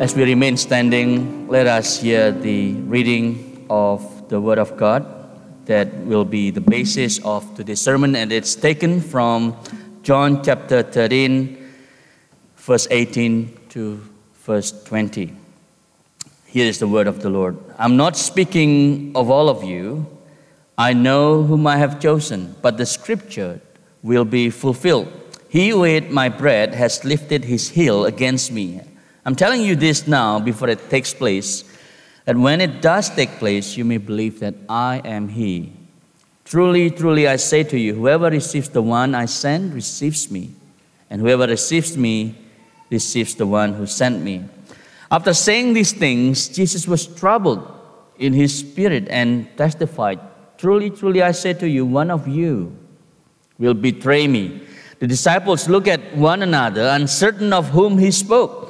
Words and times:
As 0.00 0.16
we 0.16 0.24
remain 0.24 0.56
standing, 0.56 1.46
let 1.46 1.66
us 1.66 2.00
hear 2.00 2.32
the 2.32 2.72
reading 2.88 3.66
of 3.68 4.30
the 4.30 4.40
Word 4.40 4.56
of 4.56 4.78
God 4.78 5.04
that 5.66 5.94
will 6.06 6.24
be 6.24 6.48
the 6.48 6.62
basis 6.62 7.22
of 7.22 7.44
today's 7.54 7.82
sermon, 7.82 8.16
and 8.16 8.32
it's 8.32 8.54
taken 8.54 9.02
from 9.02 9.54
John 10.02 10.42
chapter 10.42 10.82
13, 10.82 11.54
verse 12.56 12.88
18 12.90 13.54
to 13.76 14.00
verse 14.46 14.72
20. 14.84 15.36
Here 16.46 16.66
is 16.66 16.78
the 16.78 16.88
word 16.88 17.06
of 17.06 17.20
the 17.20 17.28
Lord. 17.28 17.58
I'm 17.78 17.98
not 17.98 18.16
speaking 18.16 19.12
of 19.14 19.28
all 19.28 19.50
of 19.50 19.62
you. 19.64 20.06
I 20.78 20.94
know 20.94 21.42
whom 21.42 21.66
I 21.66 21.76
have 21.76 22.00
chosen, 22.00 22.56
but 22.62 22.78
the 22.78 22.86
scripture 22.86 23.60
will 24.02 24.24
be 24.24 24.48
fulfilled. 24.48 25.12
He 25.50 25.68
who 25.68 25.84
ate 25.84 26.10
my 26.10 26.30
bread 26.30 26.72
has 26.72 27.04
lifted 27.04 27.44
his 27.44 27.68
heel 27.68 28.06
against 28.06 28.50
me. 28.50 28.80
I'm 29.24 29.36
telling 29.36 29.62
you 29.62 29.76
this 29.76 30.06
now 30.06 30.40
before 30.40 30.68
it 30.68 30.88
takes 30.88 31.12
place, 31.12 31.64
that 32.24 32.36
when 32.36 32.60
it 32.60 32.80
does 32.80 33.10
take 33.10 33.30
place, 33.38 33.76
you 33.76 33.84
may 33.84 33.98
believe 33.98 34.40
that 34.40 34.54
I 34.68 35.02
am 35.04 35.28
He. 35.28 35.72
Truly, 36.44 36.90
truly, 36.90 37.28
I 37.28 37.36
say 37.36 37.62
to 37.64 37.78
you, 37.78 37.94
whoever 37.94 38.30
receives 38.30 38.70
the 38.70 38.82
one 38.82 39.14
I 39.14 39.26
send 39.26 39.74
receives 39.74 40.30
me, 40.30 40.50
and 41.08 41.20
whoever 41.20 41.46
receives 41.46 41.96
me 41.96 42.34
receives 42.90 43.34
the 43.34 43.46
one 43.46 43.74
who 43.74 43.86
sent 43.86 44.22
me. 44.22 44.44
After 45.10 45.34
saying 45.34 45.74
these 45.74 45.92
things, 45.92 46.48
Jesus 46.48 46.86
was 46.88 47.06
troubled 47.06 47.66
in 48.18 48.32
his 48.32 48.56
spirit 48.56 49.08
and 49.08 49.48
testified, 49.56 50.20
Truly, 50.56 50.90
truly, 50.90 51.22
I 51.22 51.32
say 51.32 51.54
to 51.54 51.68
you, 51.68 51.86
one 51.86 52.10
of 52.10 52.28
you 52.28 52.76
will 53.58 53.74
betray 53.74 54.28
me. 54.28 54.62
The 54.98 55.06
disciples 55.06 55.68
looked 55.68 55.88
at 55.88 56.16
one 56.16 56.42
another, 56.42 56.88
uncertain 56.88 57.52
of 57.52 57.70
whom 57.70 57.96
he 57.96 58.10
spoke. 58.10 58.69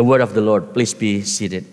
The 0.00 0.04
word 0.04 0.22
of 0.22 0.32
the 0.32 0.40
Lord. 0.40 0.72
Please 0.72 0.94
be 0.94 1.20
seated. 1.20 1.66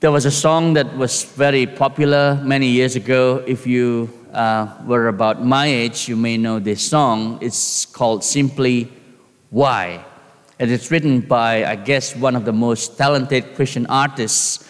There 0.00 0.10
was 0.10 0.24
a 0.24 0.32
song 0.32 0.72
that 0.72 0.96
was 0.96 1.22
very 1.22 1.64
popular 1.64 2.40
many 2.42 2.66
years 2.66 2.96
ago. 2.96 3.44
If 3.46 3.68
you 3.68 4.10
uh, 4.32 4.66
were 4.84 5.06
about 5.06 5.44
my 5.44 5.66
age, 5.66 6.08
you 6.08 6.16
may 6.16 6.36
know 6.36 6.58
this 6.58 6.84
song. 6.84 7.38
It's 7.40 7.86
called 7.86 8.24
Simply 8.24 8.90
Why. 9.50 10.04
And 10.58 10.72
it's 10.72 10.90
written 10.90 11.20
by, 11.20 11.64
I 11.64 11.76
guess, 11.76 12.16
one 12.16 12.34
of 12.34 12.44
the 12.44 12.52
most 12.52 12.98
talented 12.98 13.54
Christian 13.54 13.86
artists, 13.86 14.68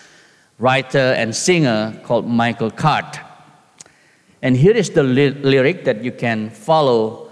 writer, 0.58 1.14
and 1.16 1.34
singer 1.34 1.98
called 2.04 2.28
Michael 2.28 2.70
Card. 2.70 3.31
And 4.42 4.56
here 4.56 4.72
is 4.72 4.90
the 4.90 5.04
ly- 5.04 5.38
lyric 5.40 5.84
that 5.84 6.02
you 6.02 6.12
can 6.12 6.50
follow 6.50 7.30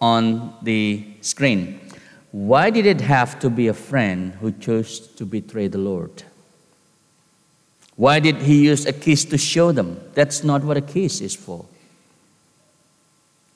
on 0.00 0.54
the 0.62 1.06
screen. 1.20 1.80
Why 2.32 2.70
did 2.70 2.84
it 2.84 3.00
have 3.00 3.38
to 3.40 3.48
be 3.48 3.68
a 3.68 3.74
friend 3.74 4.34
who 4.34 4.52
chose 4.52 4.98
to 4.98 5.24
betray 5.24 5.68
the 5.68 5.78
Lord? 5.78 6.24
Why 7.96 8.20
did 8.20 8.36
he 8.36 8.64
use 8.64 8.86
a 8.86 8.92
kiss 8.92 9.24
to 9.26 9.38
show 9.38 9.72
them? 9.72 10.00
That's 10.14 10.44
not 10.44 10.62
what 10.62 10.76
a 10.76 10.80
kiss 10.80 11.20
is 11.20 11.34
for. 11.34 11.64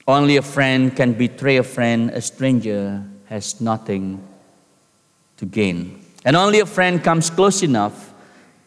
Only 0.09 0.37
a 0.37 0.43
friend 0.43 0.95
can 0.97 1.13
betray 1.13 1.59
a 1.59 1.63
friend, 1.63 2.11
a 2.11 2.21
stranger 2.21 3.05
has 3.27 3.61
nothing 3.61 4.23
to 5.37 5.47
gain. 5.47 6.05
And 6.25 6.35
only 6.37 6.61
a 6.61 6.67
friend 6.67 7.03
comes 7.03 7.31
close 7.31 7.63
enough 7.63 8.13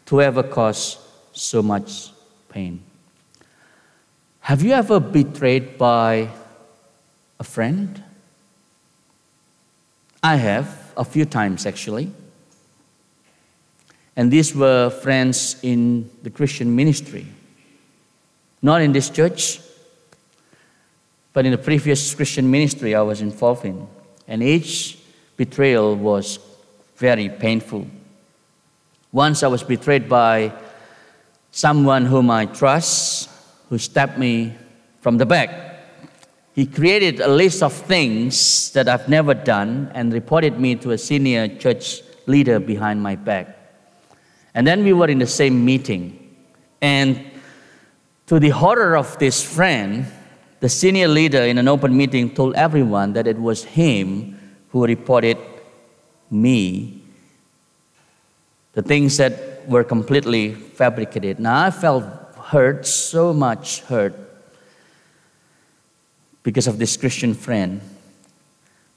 to 0.05 0.21
ever 0.21 0.43
cause 0.43 0.97
so 1.33 1.61
much 1.61 2.11
pain. 2.49 2.81
Have 4.45 4.61
you 4.61 4.73
ever 4.73 4.99
betrayed 4.99 5.75
by 5.75 6.29
a 7.39 7.43
friend? 7.43 8.03
I 10.21 10.35
have, 10.35 10.93
a 10.95 11.03
few 11.03 11.25
times 11.25 11.65
actually. 11.65 12.11
And 14.15 14.29
these 14.29 14.53
were 14.53 14.91
friends 14.91 15.57
in 15.63 16.11
the 16.21 16.29
Christian 16.29 16.75
ministry. 16.75 17.25
Not 18.61 18.83
in 18.83 18.91
this 18.91 19.09
church, 19.09 19.61
but 21.33 21.47
in 21.47 21.51
the 21.51 21.57
previous 21.57 22.13
Christian 22.13 22.51
ministry 22.51 22.93
I 22.93 23.01
was 23.01 23.21
involved 23.21 23.65
in. 23.65 23.87
And 24.27 24.43
each 24.43 24.99
betrayal 25.37 25.95
was 25.95 26.37
very 26.97 27.29
painful. 27.29 27.87
Once 29.11 29.41
I 29.41 29.47
was 29.47 29.63
betrayed 29.63 30.07
by 30.07 30.53
someone 31.49 32.05
whom 32.05 32.29
I 32.29 32.45
trust, 32.45 33.31
who 33.75 33.79
stabbed 33.79 34.17
me 34.17 34.55
from 35.01 35.17
the 35.17 35.25
back. 35.25 35.49
He 36.53 36.65
created 36.65 37.19
a 37.19 37.27
list 37.27 37.61
of 37.61 37.73
things 37.73 38.71
that 38.71 38.87
I've 38.87 39.09
never 39.09 39.33
done 39.33 39.91
and 39.93 40.13
reported 40.13 40.57
me 40.57 40.75
to 40.75 40.91
a 40.91 40.97
senior 40.97 41.49
church 41.49 42.01
leader 42.25 42.57
behind 42.57 43.03
my 43.03 43.17
back. 43.17 43.49
And 44.53 44.65
then 44.65 44.85
we 44.85 44.93
were 44.93 45.09
in 45.09 45.19
the 45.19 45.27
same 45.27 45.65
meeting. 45.65 46.37
And 46.79 47.19
to 48.27 48.39
the 48.39 48.51
horror 48.51 48.95
of 48.95 49.19
this 49.19 49.43
friend, 49.43 50.05
the 50.61 50.69
senior 50.69 51.09
leader 51.09 51.41
in 51.41 51.57
an 51.57 51.67
open 51.67 51.97
meeting 51.97 52.33
told 52.33 52.55
everyone 52.55 53.11
that 53.11 53.27
it 53.27 53.37
was 53.37 53.65
him 53.65 54.39
who 54.69 54.85
reported 54.85 55.37
me 56.31 57.03
the 58.71 58.81
things 58.81 59.17
that 59.17 59.67
were 59.67 59.83
completely 59.83 60.53
fabricated. 60.53 61.41
Now 61.41 61.65
I 61.65 61.71
felt 61.71 62.24
hurt, 62.55 62.87
so 62.87 63.33
much 63.33 63.81
hurt, 63.81 64.15
because 66.41 66.67
of 66.67 66.79
this 66.79 66.95
Christian 66.95 67.33
friend. 67.33 67.81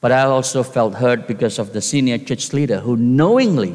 But 0.00 0.12
I 0.12 0.22
also 0.22 0.62
felt 0.62 0.94
hurt 0.94 1.26
because 1.26 1.58
of 1.58 1.72
the 1.72 1.80
senior 1.80 2.18
church 2.18 2.52
leader 2.52 2.78
who 2.78 2.96
knowingly 2.96 3.74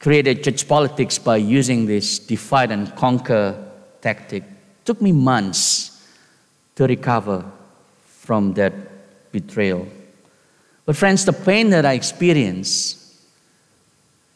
created 0.00 0.44
church 0.44 0.68
politics 0.68 1.18
by 1.18 1.38
using 1.38 1.86
this 1.86 2.18
divide 2.18 2.70
and 2.72 2.94
conquer 2.94 3.56
tactic. 4.02 4.44
Took 4.84 5.00
me 5.00 5.12
months 5.12 6.06
to 6.74 6.86
recover 6.86 7.42
from 8.04 8.52
that 8.54 8.74
betrayal. 9.32 9.88
But, 10.84 10.94
friends, 10.94 11.24
the 11.24 11.32
pain 11.32 11.70
that 11.70 11.86
I 11.86 11.94
experienced 11.94 12.98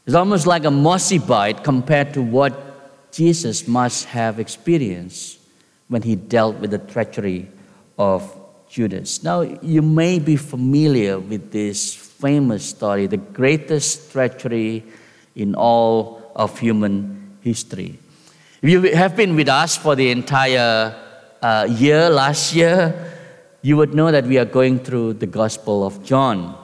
is 0.07 0.15
almost 0.15 0.47
like 0.47 0.65
a 0.65 0.71
mossy 0.71 1.19
bite 1.19 1.63
compared 1.63 2.15
to 2.15 2.23
what 2.23 2.70
Jesus 3.13 3.67
must 3.67 4.07
have 4.07 4.39
experienced 4.39 5.39
when 5.89 6.03
he 6.03 6.15
dealt 6.17 6.57
with 6.57 6.71
the 6.71 6.79
treachery 6.79 7.49
of 7.99 8.37
Judas. 8.71 9.25
Now, 9.25 9.41
you 9.41 9.83
may 9.83 10.19
be 10.19 10.37
familiar 10.37 11.19
with 11.19 11.51
this 11.51 11.95
famous 11.95 12.65
story, 12.65 13.07
the 13.07 13.17
greatest 13.17 14.13
treachery 14.13 14.85
in 15.35 15.55
all 15.55 16.33
of 16.37 16.59
human 16.59 17.37
history. 17.41 17.99
If 18.63 18.71
you 18.71 18.95
have 18.95 19.17
been 19.17 19.35
with 19.35 19.49
us 19.49 19.77
for 19.77 19.97
the 19.97 20.11
entire 20.11 20.95
uh, 21.43 21.67
year, 21.69 22.09
last 22.09 22.55
year, 22.55 22.95
you 23.63 23.77
would 23.77 23.95
know 23.95 24.11
that 24.13 24.25
we 24.25 24.39
are 24.39 24.45
going 24.45 24.79
through 24.79 25.15
the 25.15 25.27
Gospel 25.27 25.85
of 25.85 26.05
John. 26.05 26.57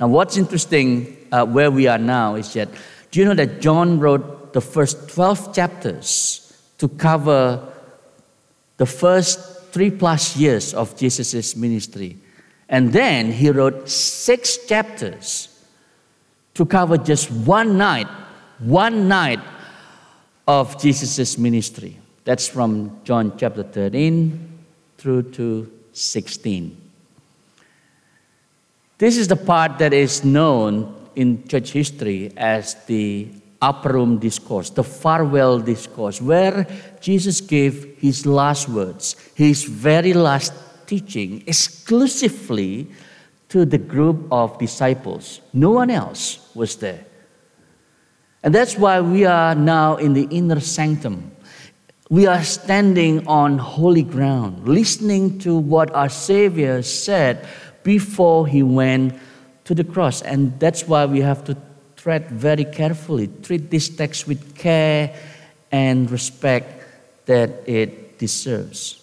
Now, 0.00 0.08
what's 0.08 0.36
interesting 0.36 1.16
uh, 1.30 1.44
where 1.44 1.70
we 1.70 1.86
are 1.86 1.98
now 1.98 2.36
is 2.36 2.52
that 2.54 2.68
do 3.10 3.20
you 3.20 3.26
know 3.26 3.34
that 3.34 3.60
John 3.60 4.00
wrote 4.00 4.41
the 4.52 4.60
first 4.60 5.08
12 5.08 5.54
chapters 5.54 6.52
to 6.78 6.88
cover 6.88 7.72
the 8.76 8.86
first 8.86 9.72
three 9.72 9.90
plus 9.90 10.36
years 10.36 10.74
of 10.74 10.96
Jesus' 10.96 11.56
ministry. 11.56 12.16
And 12.68 12.92
then 12.92 13.32
he 13.32 13.50
wrote 13.50 13.88
six 13.88 14.66
chapters 14.66 15.48
to 16.54 16.66
cover 16.66 16.98
just 16.98 17.30
one 17.30 17.78
night, 17.78 18.08
one 18.58 19.08
night 19.08 19.40
of 20.46 20.80
Jesus' 20.80 21.38
ministry. 21.38 21.98
That's 22.24 22.48
from 22.48 23.00
John 23.04 23.36
chapter 23.36 23.62
13 23.62 24.58
through 24.98 25.30
to 25.32 25.70
16. 25.92 26.76
This 28.98 29.16
is 29.16 29.28
the 29.28 29.36
part 29.36 29.78
that 29.78 29.92
is 29.92 30.24
known 30.24 30.94
in 31.16 31.46
church 31.48 31.72
history 31.72 32.32
as 32.36 32.74
the 32.86 33.28
upper 33.62 33.92
room 33.92 34.18
discourse, 34.18 34.70
the 34.70 34.84
farewell 34.84 35.60
discourse, 35.60 36.20
where 36.20 36.66
Jesus 37.00 37.40
gave 37.40 37.96
his 37.98 38.26
last 38.26 38.68
words, 38.68 39.16
his 39.34 39.64
very 39.64 40.12
last 40.12 40.52
teaching 40.86 41.42
exclusively 41.46 42.88
to 43.48 43.64
the 43.64 43.78
group 43.78 44.26
of 44.32 44.58
disciples. 44.58 45.40
No 45.52 45.70
one 45.70 45.90
else 45.90 46.50
was 46.54 46.76
there. 46.76 47.06
And 48.42 48.54
that's 48.54 48.76
why 48.76 49.00
we 49.00 49.24
are 49.24 49.54
now 49.54 49.96
in 49.96 50.14
the 50.14 50.26
inner 50.30 50.58
sanctum. 50.58 51.30
We 52.10 52.26
are 52.26 52.42
standing 52.42 53.26
on 53.26 53.58
holy 53.58 54.02
ground, 54.02 54.68
listening 54.68 55.38
to 55.40 55.56
what 55.56 55.94
our 55.94 56.08
Savior 56.08 56.82
said 56.82 57.46
before 57.84 58.46
he 58.46 58.62
went 58.62 59.14
to 59.64 59.74
the 59.74 59.84
cross. 59.84 60.20
And 60.22 60.58
that's 60.58 60.88
why 60.88 61.06
we 61.06 61.20
have 61.20 61.44
to 61.44 61.56
tread 62.02 62.28
very 62.28 62.64
carefully, 62.64 63.28
treat 63.42 63.70
this 63.70 63.88
text 63.88 64.26
with 64.26 64.56
care 64.56 65.14
and 65.70 66.10
respect 66.10 66.84
that 67.26 67.62
it 67.66 68.18
deserves. 68.18 68.98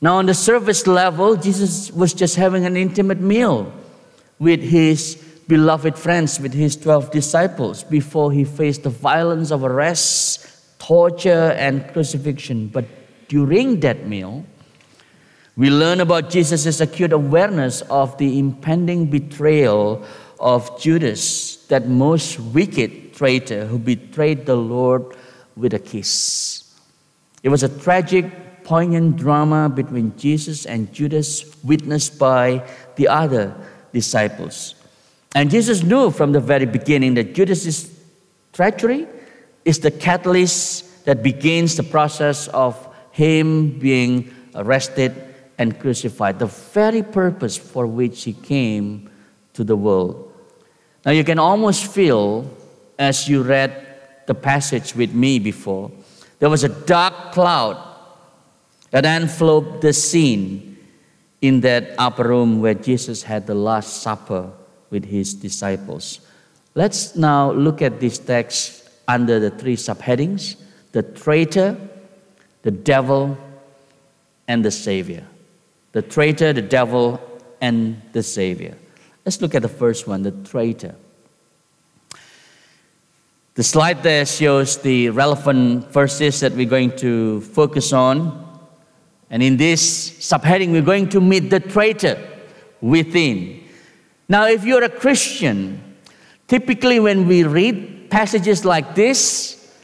Now, 0.00 0.16
on 0.16 0.26
the 0.26 0.34
surface 0.34 0.86
level, 0.86 1.36
Jesus 1.36 1.90
was 1.90 2.12
just 2.12 2.36
having 2.36 2.66
an 2.66 2.76
intimate 2.76 3.20
meal 3.20 3.72
with 4.38 4.60
his 4.60 5.16
beloved 5.48 5.98
friends, 5.98 6.38
with 6.38 6.52
his 6.52 6.76
12 6.76 7.10
disciples, 7.10 7.82
before 7.82 8.30
he 8.30 8.44
faced 8.44 8.82
the 8.82 8.90
violence 8.90 9.50
of 9.50 9.64
arrest, 9.64 10.46
torture, 10.78 11.52
and 11.58 11.90
crucifixion. 11.92 12.68
But 12.68 12.84
during 13.28 13.80
that 13.80 14.06
meal, 14.06 14.44
we 15.56 15.70
learn 15.70 16.00
about 16.00 16.30
Jesus' 16.30 16.80
acute 16.80 17.12
awareness 17.12 17.80
of 17.90 18.16
the 18.18 18.38
impending 18.38 19.06
betrayal 19.06 20.04
of 20.38 20.80
Judas, 20.80 21.57
that 21.68 21.88
most 21.88 22.40
wicked 22.40 23.14
traitor 23.14 23.66
who 23.66 23.78
betrayed 23.78 24.46
the 24.46 24.56
Lord 24.56 25.16
with 25.56 25.74
a 25.74 25.78
kiss. 25.78 26.74
It 27.42 27.48
was 27.48 27.62
a 27.62 27.68
tragic, 27.68 28.64
poignant 28.64 29.16
drama 29.16 29.68
between 29.68 30.16
Jesus 30.18 30.66
and 30.66 30.92
Judas, 30.92 31.44
witnessed 31.62 32.18
by 32.18 32.66
the 32.96 33.08
other 33.08 33.54
disciples. 33.92 34.74
And 35.34 35.50
Jesus 35.50 35.82
knew 35.82 36.10
from 36.10 36.32
the 36.32 36.40
very 36.40 36.66
beginning 36.66 37.14
that 37.14 37.34
Judas's 37.34 37.98
treachery 38.52 39.06
is 39.64 39.80
the 39.80 39.90
catalyst 39.90 41.04
that 41.04 41.22
begins 41.22 41.76
the 41.76 41.82
process 41.82 42.48
of 42.48 42.76
him 43.12 43.78
being 43.78 44.34
arrested 44.54 45.14
and 45.58 45.78
crucified, 45.78 46.38
the 46.38 46.46
very 46.46 47.02
purpose 47.02 47.56
for 47.56 47.86
which 47.86 48.24
he 48.24 48.32
came 48.32 49.10
to 49.54 49.64
the 49.64 49.76
world. 49.76 50.27
Now, 51.08 51.14
you 51.14 51.24
can 51.24 51.38
almost 51.38 51.86
feel, 51.86 52.54
as 52.98 53.30
you 53.30 53.42
read 53.42 53.72
the 54.26 54.34
passage 54.34 54.94
with 54.94 55.14
me 55.14 55.38
before, 55.38 55.90
there 56.38 56.50
was 56.50 56.64
a 56.64 56.68
dark 56.68 57.32
cloud 57.32 57.82
that 58.90 59.06
enveloped 59.06 59.80
the 59.80 59.94
scene 59.94 60.76
in 61.40 61.62
that 61.62 61.94
upper 61.96 62.28
room 62.28 62.60
where 62.60 62.74
Jesus 62.74 63.22
had 63.22 63.46
the 63.46 63.54
Last 63.54 64.02
Supper 64.02 64.52
with 64.90 65.06
his 65.06 65.32
disciples. 65.32 66.20
Let's 66.74 67.16
now 67.16 67.52
look 67.52 67.80
at 67.80 68.00
this 68.00 68.18
text 68.18 68.86
under 69.08 69.40
the 69.40 69.48
three 69.48 69.76
subheadings 69.76 70.56
the 70.92 71.02
traitor, 71.02 71.78
the 72.60 72.70
devil, 72.70 73.38
and 74.46 74.62
the 74.62 74.70
Savior 74.70 75.24
the 75.92 76.02
traitor, 76.02 76.52
the 76.52 76.60
devil, 76.60 77.18
and 77.62 78.02
the 78.12 78.22
Savior. 78.22 78.76
Let's 79.28 79.42
look 79.42 79.54
at 79.54 79.60
the 79.60 79.68
first 79.68 80.08
one, 80.08 80.22
the 80.22 80.30
traitor. 80.30 80.94
The 83.56 83.62
slide 83.62 84.02
there 84.02 84.24
shows 84.24 84.78
the 84.78 85.10
relevant 85.10 85.92
verses 85.92 86.40
that 86.40 86.52
we're 86.52 86.64
going 86.64 86.96
to 86.96 87.42
focus 87.42 87.92
on. 87.92 88.58
And 89.28 89.42
in 89.42 89.58
this 89.58 90.12
subheading, 90.12 90.72
we're 90.72 90.80
going 90.80 91.10
to 91.10 91.20
meet 91.20 91.50
the 91.50 91.60
traitor 91.60 92.16
within. 92.80 93.64
Now, 94.30 94.46
if 94.46 94.64
you're 94.64 94.84
a 94.84 94.88
Christian, 94.88 95.98
typically 96.46 96.98
when 96.98 97.28
we 97.28 97.44
read 97.44 98.08
passages 98.08 98.64
like 98.64 98.94
this, 98.94 99.78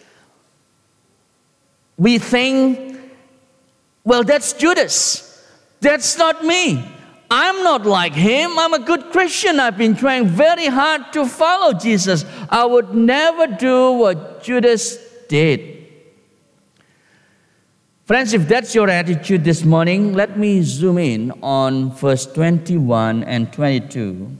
we 1.98 2.16
think, 2.16 2.98
well, 4.04 4.24
that's 4.24 4.54
Judas. 4.54 5.46
That's 5.80 6.16
not 6.16 6.42
me. 6.46 6.82
I'm 7.30 7.62
not 7.62 7.86
like 7.86 8.12
him. 8.12 8.58
I'm 8.58 8.74
a 8.74 8.78
good 8.78 9.10
Christian. 9.10 9.58
I've 9.58 9.78
been 9.78 9.96
trying 9.96 10.26
very 10.26 10.66
hard 10.66 11.12
to 11.14 11.26
follow 11.26 11.72
Jesus. 11.72 12.24
I 12.48 12.64
would 12.64 12.94
never 12.94 13.46
do 13.46 13.92
what 13.92 14.42
Judas 14.42 14.98
did. 15.28 15.86
Friends, 18.04 18.34
if 18.34 18.46
that's 18.46 18.74
your 18.74 18.90
attitude 18.90 19.44
this 19.44 19.64
morning, 19.64 20.12
let 20.12 20.38
me 20.38 20.62
zoom 20.62 20.98
in 20.98 21.32
on 21.42 21.90
verse 21.92 22.26
21 22.26 23.24
and 23.24 23.50
22 23.52 24.36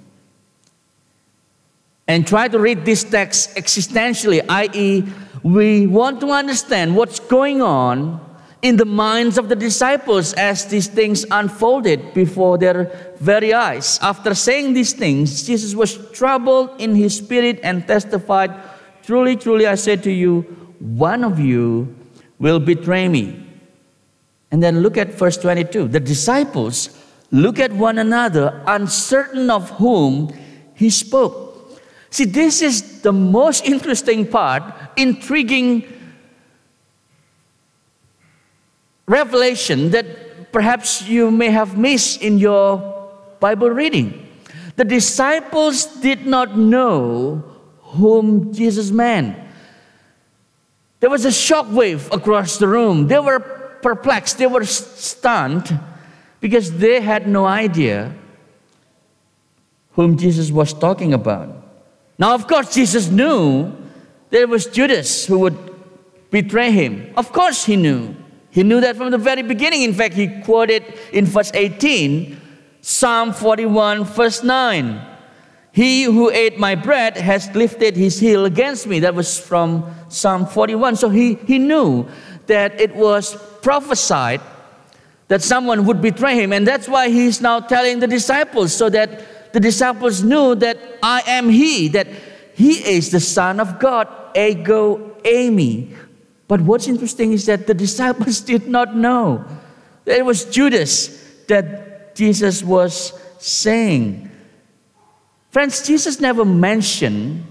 and 2.07 2.27
try 2.27 2.49
to 2.49 2.59
read 2.59 2.85
this 2.85 3.03
text 3.03 3.57
existentially, 3.57 4.45
i.e., 4.49 5.05
we 5.43 5.87
want 5.87 6.21
to 6.21 6.31
understand 6.31 6.95
what's 6.95 7.21
going 7.21 7.63
on 7.63 8.21
in 8.65 8.79
the 8.79 8.85
minds 8.87 9.37
of 9.37 9.51
the 9.51 9.55
disciples 9.55 10.33
as 10.33 10.65
these 10.65 10.89
things 10.89 11.27
unfolded 11.31 12.15
before 12.15 12.57
their 12.57 12.91
very 13.21 13.53
eyes. 13.53 13.99
After 14.01 14.35
saying 14.35 14.73
these 14.73 14.95
things, 14.95 15.47
Jesus 15.47 15.75
was 15.75 15.99
troubled 16.13 16.81
in 16.81 16.95
his 16.95 17.15
spirit 17.19 17.61
and 17.63 17.87
testified, 17.87 18.51
Truly, 19.03 19.37
truly, 19.37 19.67
I 19.67 19.75
say 19.75 19.97
to 19.97 20.11
you, 20.11 20.41
one 20.81 21.25
of 21.25 21.39
you 21.39 21.95
will 22.39 22.59
betray 22.59 23.07
me. 23.07 23.47
And 24.51 24.63
then 24.63 24.81
look 24.81 24.97
at 24.97 25.13
verse 25.13 25.37
22. 25.37 25.89
The 25.89 26.01
disciples 26.01 26.89
look 27.31 27.59
at 27.59 27.71
one 27.71 27.99
another, 27.99 28.63
uncertain 28.67 29.51
of 29.51 29.69
whom 29.73 30.33
he 30.73 30.89
spoke. 30.89 31.83
See, 32.09 32.25
this 32.25 32.63
is 32.63 33.03
the 33.03 33.13
most 33.13 33.67
interesting 33.67 34.27
part, 34.27 34.63
intriguing 34.97 35.83
revelation 39.07 39.91
that 39.91 40.53
perhaps 40.53 41.03
you 41.03 41.31
may 41.31 41.51
have 41.51 41.77
missed 41.77 42.23
in 42.23 42.39
your 42.39 43.11
Bible 43.41 43.71
reading. 43.71 44.29
The 44.77 44.85
disciples 44.85 45.87
did 45.87 46.27
not 46.27 46.57
know 46.57 47.45
whom 47.81 48.53
Jesus 48.53 48.91
meant. 48.91 49.37
There 51.01 51.11
was 51.11 51.25
a 51.25 51.33
shock 51.33 51.67
wave 51.71 52.11
across 52.13 52.59
the 52.59 52.67
room. 52.67 53.09
They 53.09 53.19
were 53.19 53.41
perplexed, 53.83 54.39
they 54.39 54.47
were 54.47 54.65
stunned 54.65 55.79
because 56.41 56.79
they 56.79 57.01
had 57.01 57.29
no 57.29 57.45
idea 57.45 58.15
whom 59.93 60.17
Jesus 60.17 60.51
was 60.51 60.73
talking 60.73 61.13
about. 61.13 61.49
Now, 62.19 62.35
of 62.35 62.47
course, 62.47 62.75
Jesus 62.75 63.11
knew 63.11 63.73
there 64.31 64.47
was 64.47 64.67
Judas 64.67 65.27
who 65.27 65.39
would 65.41 65.59
betray 66.31 66.71
him. 66.71 67.13
Of 67.17 67.33
course, 67.33 67.65
he 67.65 67.77
knew. 67.77 68.17
He 68.55 68.63
knew 68.63 68.81
that 68.83 68.95
from 68.95 69.11
the 69.11 69.19
very 69.19 69.43
beginning. 69.43 69.83
In 69.83 69.93
fact, 69.93 70.15
he 70.15 70.29
quoted 70.43 70.85
in 71.13 71.27
verse 71.27 71.51
18, 71.53 72.41
Psalm 72.83 73.33
41, 73.33 74.05
verse 74.05 74.45
9. 74.45 75.05
He 75.73 76.05
who 76.05 76.31
ate 76.31 76.57
my 76.57 76.77
bread 76.77 77.17
has 77.17 77.53
lifted 77.53 77.97
his 77.97 78.21
heel 78.21 78.45
against 78.45 78.87
me. 78.87 79.01
That 79.01 79.17
was 79.17 79.41
from 79.41 79.93
Psalm 80.09 80.47
41. 80.47 80.95
So 80.95 81.09
he, 81.09 81.35
he 81.35 81.59
knew 81.59 82.07
that 82.47 82.81
it 82.81 82.95
was 82.95 83.35
prophesied 83.61 84.41
that 85.27 85.43
someone 85.43 85.85
would 85.87 86.01
betray 86.01 86.41
him. 86.41 86.53
And 86.53 86.65
that's 86.65 86.87
why 86.87 87.09
he's 87.09 87.41
now 87.41 87.59
telling 87.59 87.99
the 87.99 88.07
disciples, 88.07 88.73
so 88.73 88.89
that 88.91 89.53
the 89.53 89.59
disciples 89.59 90.23
knew 90.23 90.55
that 90.55 90.79
I 91.03 91.23
am 91.27 91.49
he, 91.49 91.89
that 91.89 92.07
he 92.55 92.75
is 92.75 93.11
the 93.11 93.19
Son 93.19 93.59
of 93.59 93.81
God, 93.81 94.07
ego 94.37 95.17
eimi. 95.25 95.97
But 96.47 96.61
what's 96.61 96.89
interesting 96.89 97.33
is 97.33 97.47
that 97.47 97.67
the 97.67 97.75
disciples 97.87 98.41
did 98.41 98.69
not 98.69 98.97
know. 98.97 99.45
That 100.05 100.19
it 100.19 100.25
was 100.25 100.45
Judas 100.45 101.09
that 101.47 102.15
Jesus 102.15 102.63
was 102.63 103.13
saying. 103.39 104.31
Friends, 105.51 105.87
Jesus 105.87 106.21
never 106.21 106.45
mentioned 106.45 107.47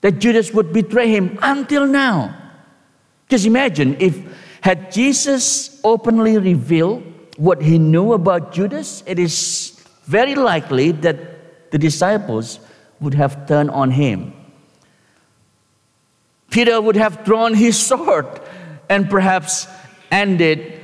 that 0.00 0.18
Judas 0.18 0.52
would 0.52 0.72
betray 0.72 1.08
him 1.08 1.38
until 1.42 1.86
now. 1.86 2.36
Just 3.28 3.46
imagine 3.46 3.96
if, 4.00 4.18
Had 4.60 4.92
Jesus 4.92 5.80
openly 5.84 6.36
revealed 6.36 7.02
what 7.36 7.62
he 7.62 7.78
knew 7.78 8.12
about 8.12 8.52
Judas, 8.52 9.02
it 9.06 9.18
is 9.18 9.80
very 10.04 10.34
likely 10.34 10.92
that 10.92 11.70
the 11.70 11.78
disciples 11.78 12.60
would 13.00 13.14
have 13.14 13.46
turned 13.46 13.70
on 13.70 13.90
him. 13.90 14.34
Peter 16.50 16.80
would 16.80 16.96
have 16.96 17.24
drawn 17.24 17.54
his 17.54 17.78
sword 17.78 18.26
and 18.88 19.08
perhaps 19.08 19.66
ended 20.10 20.80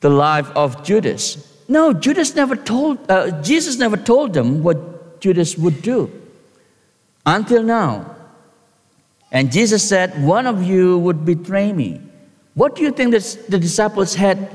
the 0.00 0.10
life 0.10 0.50
of 0.56 0.82
Judas. 0.84 1.46
No, 1.68 1.92
Judas 1.92 2.34
never 2.34 2.56
told, 2.56 2.98
uh, 3.10 3.40
Jesus 3.42 3.78
never 3.78 3.96
told 3.96 4.34
them 4.34 4.62
what 4.62 5.20
Judas 5.20 5.56
would 5.56 5.82
do 5.82 6.10
until 7.24 7.62
now. 7.62 8.16
And 9.30 9.52
Jesus 9.52 9.88
said, 9.88 10.24
One 10.24 10.46
of 10.46 10.64
you 10.64 10.98
would 10.98 11.24
betray 11.24 11.72
me. 11.72 12.00
What 12.54 12.74
do 12.74 12.82
you 12.82 12.90
think 12.90 13.12
this, 13.12 13.36
the 13.36 13.58
disciples 13.58 14.14
had 14.14 14.50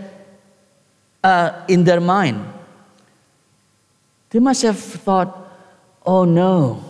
uh, 1.24 1.64
in 1.70 1.86
their 1.86 2.02
mind? 2.02 2.46
They 4.32 4.40
must 4.40 4.64
have 4.64 4.78
thought, 4.78 5.50
Oh 6.06 6.26
no, 6.26 6.84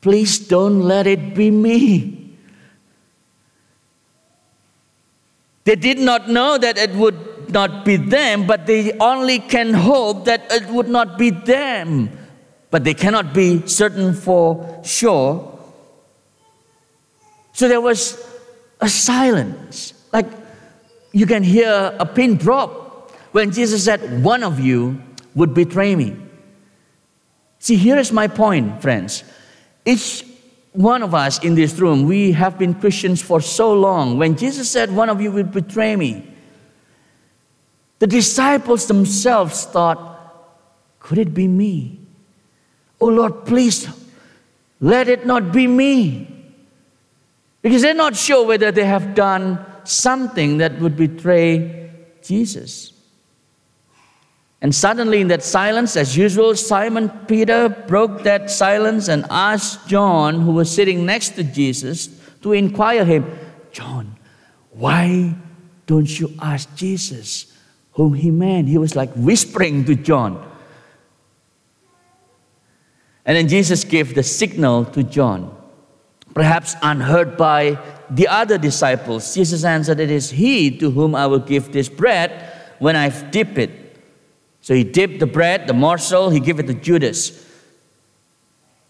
please 0.00 0.38
don't 0.38 0.82
let 0.82 1.06
it 1.06 1.34
be 1.34 1.50
me. 1.50 2.36
They 5.64 5.76
did 5.76 5.98
not 5.98 6.30
know 6.30 6.56
that 6.56 6.78
it 6.78 6.92
would 6.92 7.50
not 7.50 7.84
be 7.84 7.96
them, 7.96 8.46
but 8.46 8.66
they 8.66 8.96
only 8.98 9.38
can 9.38 9.74
hope 9.74 10.24
that 10.24 10.50
it 10.50 10.66
would 10.68 10.88
not 10.88 11.18
be 11.18 11.30
them. 11.30 12.10
But 12.70 12.84
they 12.84 12.94
cannot 12.94 13.34
be 13.34 13.66
certain 13.66 14.14
for 14.14 14.80
sure. 14.84 15.58
So 17.52 17.68
there 17.68 17.80
was 17.80 18.16
a 18.80 18.88
silence. 18.88 19.92
Like 20.12 20.26
you 21.12 21.26
can 21.26 21.42
hear 21.42 21.94
a 21.98 22.06
pin 22.06 22.36
drop 22.36 23.10
when 23.32 23.50
Jesus 23.50 23.84
said, 23.84 24.22
One 24.22 24.42
of 24.42 24.60
you 24.60 25.02
would 25.34 25.54
betray 25.54 25.94
me. 25.94 26.16
See, 27.58 27.76
here 27.76 27.98
is 27.98 28.12
my 28.12 28.28
point, 28.28 28.80
friends. 28.80 29.24
Each 29.88 30.22
one 30.72 31.02
of 31.02 31.14
us 31.14 31.42
in 31.42 31.54
this 31.54 31.78
room, 31.78 32.04
we 32.04 32.32
have 32.32 32.58
been 32.58 32.74
Christians 32.74 33.22
for 33.22 33.40
so 33.40 33.72
long. 33.72 34.18
When 34.18 34.36
Jesus 34.36 34.68
said, 34.68 34.94
One 34.94 35.08
of 35.08 35.22
you 35.22 35.32
will 35.32 35.44
betray 35.44 35.96
me, 35.96 36.30
the 37.98 38.06
disciples 38.06 38.86
themselves 38.86 39.64
thought, 39.64 39.98
Could 41.00 41.16
it 41.16 41.32
be 41.32 41.48
me? 41.48 42.00
Oh 43.00 43.06
Lord, 43.06 43.46
please 43.46 43.88
let 44.78 45.08
it 45.08 45.24
not 45.24 45.52
be 45.52 45.66
me. 45.66 46.34
Because 47.62 47.80
they're 47.80 47.94
not 47.94 48.14
sure 48.14 48.46
whether 48.46 48.70
they 48.70 48.84
have 48.84 49.14
done 49.14 49.64
something 49.84 50.58
that 50.58 50.78
would 50.80 50.96
betray 50.98 51.90
Jesus. 52.22 52.92
And 54.60 54.74
suddenly, 54.74 55.20
in 55.20 55.28
that 55.28 55.44
silence, 55.44 55.96
as 55.96 56.16
usual, 56.16 56.56
Simon 56.56 57.10
Peter 57.28 57.68
broke 57.68 58.24
that 58.24 58.50
silence 58.50 59.06
and 59.06 59.24
asked 59.30 59.86
John, 59.86 60.40
who 60.40 60.52
was 60.52 60.68
sitting 60.70 61.06
next 61.06 61.30
to 61.36 61.44
Jesus, 61.44 62.08
to 62.42 62.52
inquire 62.52 63.04
him, 63.04 63.38
John, 63.70 64.16
why 64.70 65.36
don't 65.86 66.18
you 66.18 66.34
ask 66.40 66.74
Jesus 66.74 67.56
whom 67.92 68.14
he 68.14 68.30
meant? 68.30 68.68
He 68.68 68.78
was 68.78 68.96
like 68.96 69.12
whispering 69.14 69.84
to 69.84 69.94
John. 69.94 70.44
And 73.24 73.36
then 73.36 73.46
Jesus 73.46 73.84
gave 73.84 74.14
the 74.14 74.22
signal 74.22 74.86
to 74.86 75.02
John, 75.04 75.54
perhaps 76.34 76.74
unheard 76.82 77.36
by 77.36 77.78
the 78.10 78.26
other 78.26 78.58
disciples. 78.58 79.34
Jesus 79.34 79.64
answered, 79.64 80.00
It 80.00 80.10
is 80.10 80.30
he 80.30 80.76
to 80.78 80.90
whom 80.90 81.14
I 81.14 81.26
will 81.26 81.38
give 81.38 81.72
this 81.72 81.88
bread 81.88 82.52
when 82.78 82.96
I've 82.96 83.30
dipped 83.30 83.58
it. 83.58 83.87
So 84.68 84.74
he 84.74 84.84
dipped 84.84 85.18
the 85.18 85.26
bread, 85.26 85.66
the 85.66 85.72
morsel, 85.72 86.28
he 86.28 86.40
gave 86.40 86.60
it 86.60 86.66
to 86.66 86.74
Judas. 86.74 87.42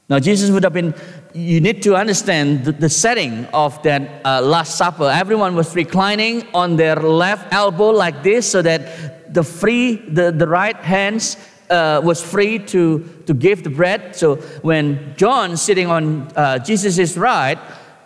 Now, 0.08 0.18
Jesus 0.18 0.50
would 0.50 0.64
have 0.64 0.72
been, 0.72 0.92
you 1.32 1.60
need 1.60 1.84
to 1.84 1.94
understand 1.94 2.64
the, 2.64 2.72
the 2.72 2.88
setting 2.88 3.44
of 3.54 3.80
that 3.84 4.26
uh, 4.26 4.40
Last 4.42 4.76
Supper. 4.76 5.08
Everyone 5.08 5.54
was 5.54 5.76
reclining 5.76 6.48
on 6.52 6.74
their 6.74 6.96
left 6.96 7.52
elbow 7.54 7.90
like 7.90 8.24
this 8.24 8.50
so 8.50 8.60
that 8.60 9.32
the 9.32 9.44
free, 9.44 9.94
the, 9.94 10.32
the 10.32 10.48
right 10.48 10.74
hands 10.78 11.36
uh, 11.70 12.00
was 12.02 12.20
free 12.20 12.58
to, 12.58 13.08
to 13.26 13.32
give 13.32 13.62
the 13.62 13.70
bread. 13.70 14.16
So 14.16 14.34
when 14.62 15.14
John 15.16 15.56
sitting 15.56 15.86
on 15.86 16.22
uh, 16.34 16.58
Jesus' 16.58 17.16
right, 17.16 17.60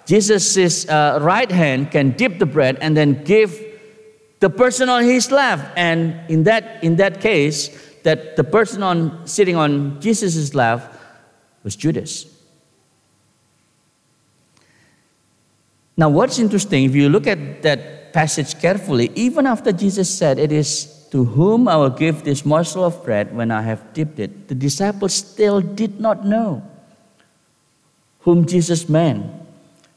Jesus' 0.04 0.86
uh, 0.90 1.20
right 1.22 1.50
hand 1.50 1.90
can 1.90 2.10
dip 2.10 2.38
the 2.38 2.44
bread 2.44 2.76
and 2.82 2.94
then 2.94 3.24
give 3.24 3.71
the 4.42 4.50
person 4.50 4.88
on 4.88 5.04
his 5.04 5.30
left. 5.30 5.72
And 5.76 6.18
in 6.28 6.42
that, 6.42 6.82
in 6.82 6.96
that 6.96 7.20
case, 7.20 7.70
that 8.02 8.34
the 8.34 8.42
person 8.42 8.82
on, 8.82 9.25
sitting 9.25 9.54
on 9.54 10.00
Jesus' 10.00 10.52
left 10.52 10.99
was 11.62 11.76
Judas. 11.76 12.26
Now, 15.96 16.08
what's 16.08 16.40
interesting, 16.40 16.82
if 16.82 16.94
you 16.96 17.08
look 17.08 17.28
at 17.28 17.62
that 17.62 18.12
passage 18.12 18.61
carefully, 18.61 19.12
even 19.14 19.46
after 19.46 19.70
Jesus 19.70 20.11
said, 20.11 20.40
It 20.40 20.50
is 20.50 21.06
to 21.12 21.25
whom 21.25 21.68
I 21.68 21.76
will 21.76 21.94
give 21.94 22.25
this 22.25 22.44
morsel 22.44 22.84
of 22.84 23.04
bread 23.04 23.37
when 23.37 23.52
I 23.52 23.62
have 23.62 23.94
dipped 23.94 24.18
it, 24.18 24.49
the 24.49 24.56
disciples 24.56 25.14
still 25.14 25.61
did 25.61 26.00
not 26.00 26.26
know 26.26 26.66
whom 28.20 28.44
Jesus 28.44 28.88
meant. 28.88 29.25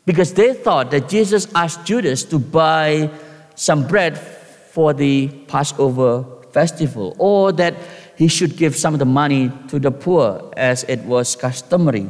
Because 0.05 0.33
they 0.33 0.53
thought 0.53 0.91
that 0.91 1.09
Jesus 1.09 1.47
asked 1.55 1.83
Judas 1.83 2.23
to 2.25 2.37
buy 2.37 3.09
some 3.55 3.87
bread 3.87 4.17
for 4.17 4.93
the 4.93 5.27
Passover 5.47 6.25
festival, 6.51 7.15
or 7.17 7.51
that 7.53 7.75
he 8.17 8.27
should 8.27 8.55
give 8.55 8.75
some 8.75 8.93
of 8.93 8.99
the 8.99 9.05
money 9.05 9.51
to 9.67 9.79
the 9.79 9.91
poor 9.91 10.51
as 10.55 10.83
it 10.85 11.01
was 11.01 11.35
customary 11.35 12.09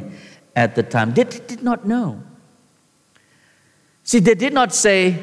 at 0.54 0.74
the 0.74 0.82
time. 0.82 1.14
They 1.14 1.24
did 1.24 1.62
not 1.62 1.86
know. 1.86 2.22
See, 4.04 4.20
they 4.20 4.34
did 4.34 4.52
not 4.52 4.72
say, 4.72 5.18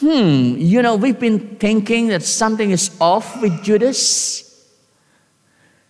hmm, 0.00 0.54
you 0.56 0.80
know, 0.80 0.96
we've 0.96 1.20
been 1.20 1.56
thinking 1.56 2.08
that 2.08 2.22
something 2.22 2.70
is 2.70 2.96
off 3.00 3.40
with 3.42 3.62
Judas. 3.62 4.46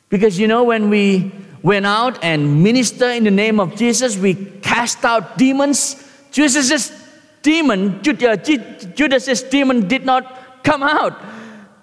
Because, 0.09 0.39
you 0.39 0.49
know, 0.49 0.65
when 0.65 0.91
we 0.91 1.31
went 1.63 1.87
out 1.87 2.19
and 2.25 2.65
minister 2.65 3.09
in 3.11 3.23
the 3.23 3.31
name 3.31 3.61
of 3.61 3.77
Jesus, 3.77 4.17
we 4.17 4.35
cast 4.35 5.05
out 5.05 5.39
demons. 5.39 6.05
Jesus' 6.33 6.91
demon, 7.43 8.01
uh, 8.07 8.37
Judas's 8.37 9.43
demon 9.43 9.89
did 9.89 10.05
not 10.05 10.63
come 10.63 10.83
out. 10.83 11.21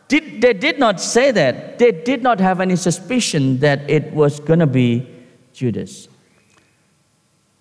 Did, 0.08 0.42
they 0.42 0.54
did 0.54 0.80
not 0.80 1.02
say 1.02 1.32
that. 1.32 1.80
They 1.80 1.92
did 1.92 2.24
not 2.24 2.40
have 2.40 2.62
any 2.62 2.76
suspicion 2.76 3.60
that 3.60 3.90
it 3.90 4.14
was 4.14 4.40
going 4.40 4.60
to 4.60 4.68
be 4.68 5.08
Judas. 5.54 6.08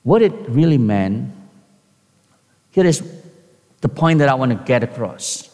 What 0.05 0.23
it 0.23 0.33
really 0.49 0.79
meant, 0.79 1.33
here 2.71 2.87
is 2.87 3.03
the 3.81 3.89
point 3.89 4.21
that 4.21 4.29
I 4.29 4.35
want 4.35 4.53
to 4.53 4.59
get 4.65 4.85
across. 4.85 5.51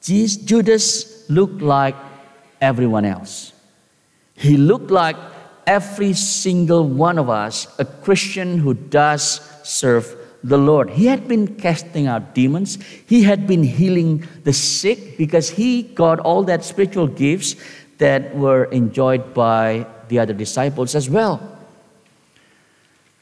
Judas 0.00 1.28
looked 1.28 1.60
like 1.60 1.96
everyone 2.60 3.04
else. 3.04 3.52
He 4.34 4.56
looked 4.56 4.90
like 4.90 5.16
every 5.66 6.12
single 6.12 6.88
one 6.88 7.18
of 7.18 7.28
us, 7.28 7.66
a 7.78 7.84
Christian 7.84 8.58
who 8.58 8.72
does 8.72 9.40
serve 9.64 10.15
the 10.42 10.58
Lord. 10.58 10.90
He 10.90 11.06
had 11.06 11.26
been 11.28 11.56
casting 11.56 12.06
out 12.06 12.34
demons, 12.34 12.78
he 13.06 13.22
had 13.22 13.46
been 13.46 13.62
healing 13.62 14.26
the 14.44 14.52
sick 14.52 15.18
because 15.18 15.50
he 15.50 15.82
got 15.82 16.20
all 16.20 16.42
that 16.44 16.64
spiritual 16.64 17.06
gifts 17.06 17.56
that 17.98 18.34
were 18.36 18.64
enjoyed 18.66 19.34
by 19.34 19.86
the 20.08 20.18
other 20.18 20.34
disciples 20.34 20.94
as 20.94 21.10
well. 21.10 21.56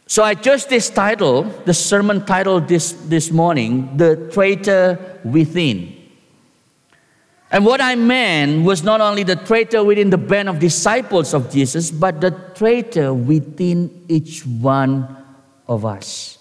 So 0.06 0.22
I 0.22 0.34
chose 0.34 0.66
this 0.66 0.90
title, 0.90 1.44
the 1.64 1.72
sermon 1.72 2.26
title 2.26 2.60
this, 2.60 2.92
this 2.92 3.30
morning, 3.30 3.96
The 3.96 4.28
Traitor 4.32 5.20
Within. 5.24 6.04
And 7.50 7.64
what 7.64 7.80
I 7.80 7.94
meant 7.94 8.64
was 8.64 8.82
not 8.82 9.00
only 9.00 9.22
the 9.22 9.36
traitor 9.36 9.84
within 9.84 10.10
the 10.10 10.18
band 10.18 10.48
of 10.48 10.58
disciples 10.58 11.32
of 11.32 11.52
Jesus, 11.52 11.90
but 11.90 12.20
the 12.20 12.32
traitor 12.54 13.14
within 13.14 14.04
each 14.08 14.44
one 14.44 15.16
of 15.68 15.84
us. 15.84 16.38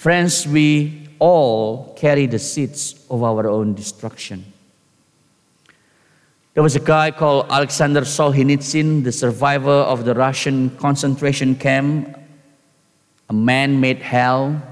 Friends, 0.00 0.48
we 0.48 1.10
all 1.18 1.92
carry 1.92 2.24
the 2.24 2.38
seeds 2.38 3.04
of 3.10 3.22
our 3.22 3.46
own 3.50 3.74
destruction. 3.74 4.50
There 6.54 6.62
was 6.62 6.74
a 6.74 6.80
guy 6.80 7.10
called 7.10 7.48
Alexander 7.50 8.00
Solzhenitsyn, 8.00 9.04
the 9.04 9.12
survivor 9.12 9.84
of 9.92 10.06
the 10.06 10.14
Russian 10.14 10.70
concentration 10.78 11.54
camp, 11.54 12.18
a 13.28 13.34
man 13.34 13.78
made 13.78 13.98
hell 13.98 14.62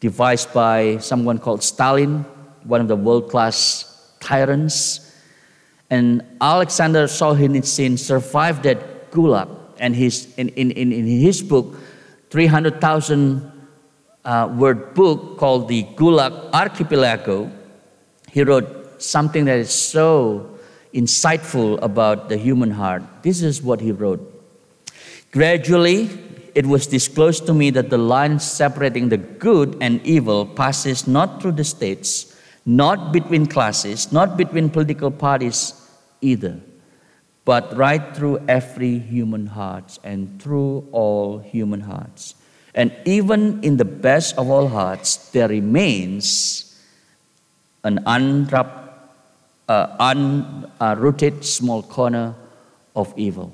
devised 0.00 0.52
by 0.52 0.98
someone 0.98 1.38
called 1.38 1.62
Stalin, 1.62 2.24
one 2.64 2.80
of 2.80 2.88
the 2.88 2.96
world 2.96 3.30
class 3.30 4.12
tyrants. 4.18 5.16
And 5.88 6.24
Alexander 6.40 7.04
Solzhenitsyn 7.04 7.96
survived 7.96 8.64
that 8.64 9.12
gulag. 9.12 9.48
And 9.78 9.94
his, 9.94 10.34
in, 10.36 10.48
in, 10.48 10.72
in 10.72 11.06
his 11.06 11.42
book, 11.42 11.76
300,000 12.30 13.52
uh, 14.24 14.52
word 14.56 14.94
book 14.94 15.38
called 15.38 15.68
the 15.68 15.84
Gulag 15.96 16.50
Archipelago, 16.52 17.50
he 18.30 18.42
wrote 18.42 19.00
something 19.02 19.44
that 19.46 19.58
is 19.58 19.70
so 19.70 20.58
insightful 20.92 21.80
about 21.82 22.28
the 22.28 22.36
human 22.36 22.70
heart. 22.70 23.02
This 23.22 23.42
is 23.42 23.62
what 23.62 23.80
he 23.80 23.92
wrote. 23.92 24.20
Gradually, 25.30 26.08
it 26.54 26.66
was 26.66 26.86
disclosed 26.86 27.46
to 27.46 27.54
me 27.54 27.70
that 27.70 27.90
the 27.90 27.98
line 27.98 28.38
separating 28.40 29.08
the 29.08 29.16
good 29.16 29.76
and 29.80 30.04
evil 30.04 30.46
passes 30.46 31.06
not 31.06 31.40
through 31.40 31.52
the 31.52 31.64
states, 31.64 32.36
not 32.64 33.12
between 33.12 33.46
classes, 33.46 34.10
not 34.10 34.36
between 34.36 34.70
political 34.70 35.10
parties 35.10 35.74
either, 36.20 36.58
but 37.44 37.76
right 37.76 38.16
through 38.16 38.40
every 38.48 38.98
human 38.98 39.46
heart 39.46 39.98
and 40.02 40.42
through 40.42 40.88
all 40.90 41.38
human 41.38 41.80
hearts. 41.80 42.34
And 42.78 42.94
even 43.04 43.58
in 43.64 43.76
the 43.76 43.84
best 43.84 44.38
of 44.38 44.48
all 44.48 44.68
hearts, 44.68 45.30
there 45.30 45.48
remains 45.48 46.78
an 47.82 47.98
uh, 48.06 48.76
unrooted 49.98 51.44
small 51.44 51.82
corner 51.82 52.36
of 52.94 53.12
evil. 53.16 53.52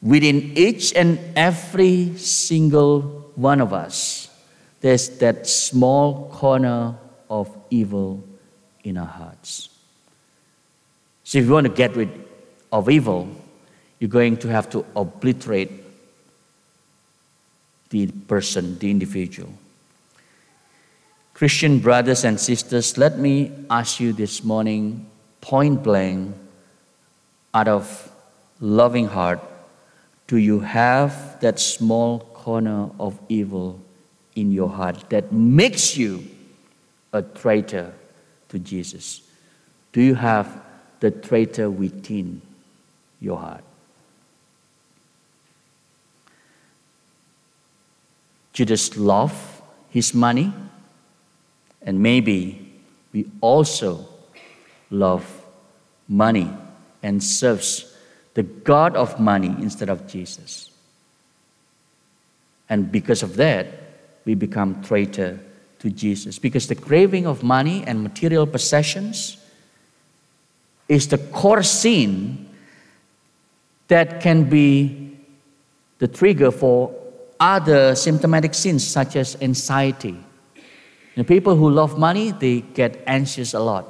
Within 0.00 0.56
each 0.56 0.94
and 0.94 1.18
every 1.36 2.16
single 2.16 3.30
one 3.34 3.60
of 3.60 3.74
us, 3.74 4.30
there's 4.80 5.10
that 5.18 5.46
small 5.46 6.30
corner 6.30 6.96
of 7.28 7.54
evil 7.68 8.24
in 8.82 8.96
our 8.96 9.04
hearts. 9.04 9.68
So, 11.24 11.36
if 11.38 11.44
you 11.44 11.52
want 11.52 11.66
to 11.66 11.72
get 11.74 11.94
rid 11.94 12.08
of 12.72 12.88
evil, 12.88 13.28
you're 13.98 14.08
going 14.08 14.38
to 14.38 14.48
have 14.48 14.70
to 14.70 14.86
obliterate 14.96 15.79
the 17.90 18.06
person, 18.06 18.78
the 18.78 18.90
individual. 18.90 19.52
Christian 21.34 21.78
brothers 21.78 22.24
and 22.24 22.38
sisters, 22.38 22.98
let 22.98 23.18
me 23.18 23.50
ask 23.70 24.00
you 24.00 24.12
this 24.12 24.44
morning, 24.44 25.06
point 25.40 25.82
blank, 25.82 26.34
out 27.54 27.68
of 27.68 28.12
loving 28.60 29.06
heart, 29.06 29.40
do 30.26 30.36
you 30.36 30.60
have 30.60 31.40
that 31.40 31.58
small 31.58 32.20
corner 32.34 32.90
of 33.00 33.18
evil 33.28 33.80
in 34.36 34.52
your 34.52 34.68
heart 34.68 35.04
that 35.10 35.32
makes 35.32 35.96
you 35.96 36.24
a 37.12 37.22
traitor 37.22 37.92
to 38.48 38.58
Jesus? 38.58 39.22
Do 39.92 40.00
you 40.00 40.14
have 40.14 40.62
the 41.00 41.10
traitor 41.10 41.68
within 41.68 42.40
your 43.20 43.38
heart? 43.38 43.64
Judas 48.52 48.96
loved 48.96 49.36
his 49.90 50.14
money, 50.14 50.52
and 51.82 52.00
maybe 52.00 52.72
we 53.12 53.26
also 53.40 54.06
love 54.90 55.24
money 56.08 56.50
and 57.02 57.22
serves 57.22 57.96
the 58.34 58.42
God 58.42 58.96
of 58.96 59.18
money 59.18 59.48
instead 59.48 59.88
of 59.88 60.06
Jesus. 60.06 60.70
And 62.68 62.90
because 62.92 63.22
of 63.22 63.36
that, 63.36 63.66
we 64.24 64.34
become 64.34 64.82
traitor 64.82 65.40
to 65.80 65.90
Jesus. 65.90 66.38
Because 66.38 66.68
the 66.68 66.74
craving 66.74 67.26
of 67.26 67.42
money 67.42 67.82
and 67.86 68.02
material 68.02 68.46
possessions 68.46 69.36
is 70.88 71.08
the 71.08 71.18
core 71.18 71.62
sin 71.62 72.48
that 73.88 74.20
can 74.20 74.48
be 74.48 75.16
the 75.98 76.06
trigger 76.06 76.50
for 76.50 76.94
other 77.40 77.96
symptomatic 77.96 78.54
sins 78.54 78.86
such 78.86 79.16
as 79.16 79.36
anxiety. 79.40 80.16
People 81.26 81.56
who 81.56 81.68
love 81.70 81.98
money, 81.98 82.30
they 82.30 82.60
get 82.60 83.02
anxious 83.06 83.52
a 83.52 83.60
lot. 83.60 83.84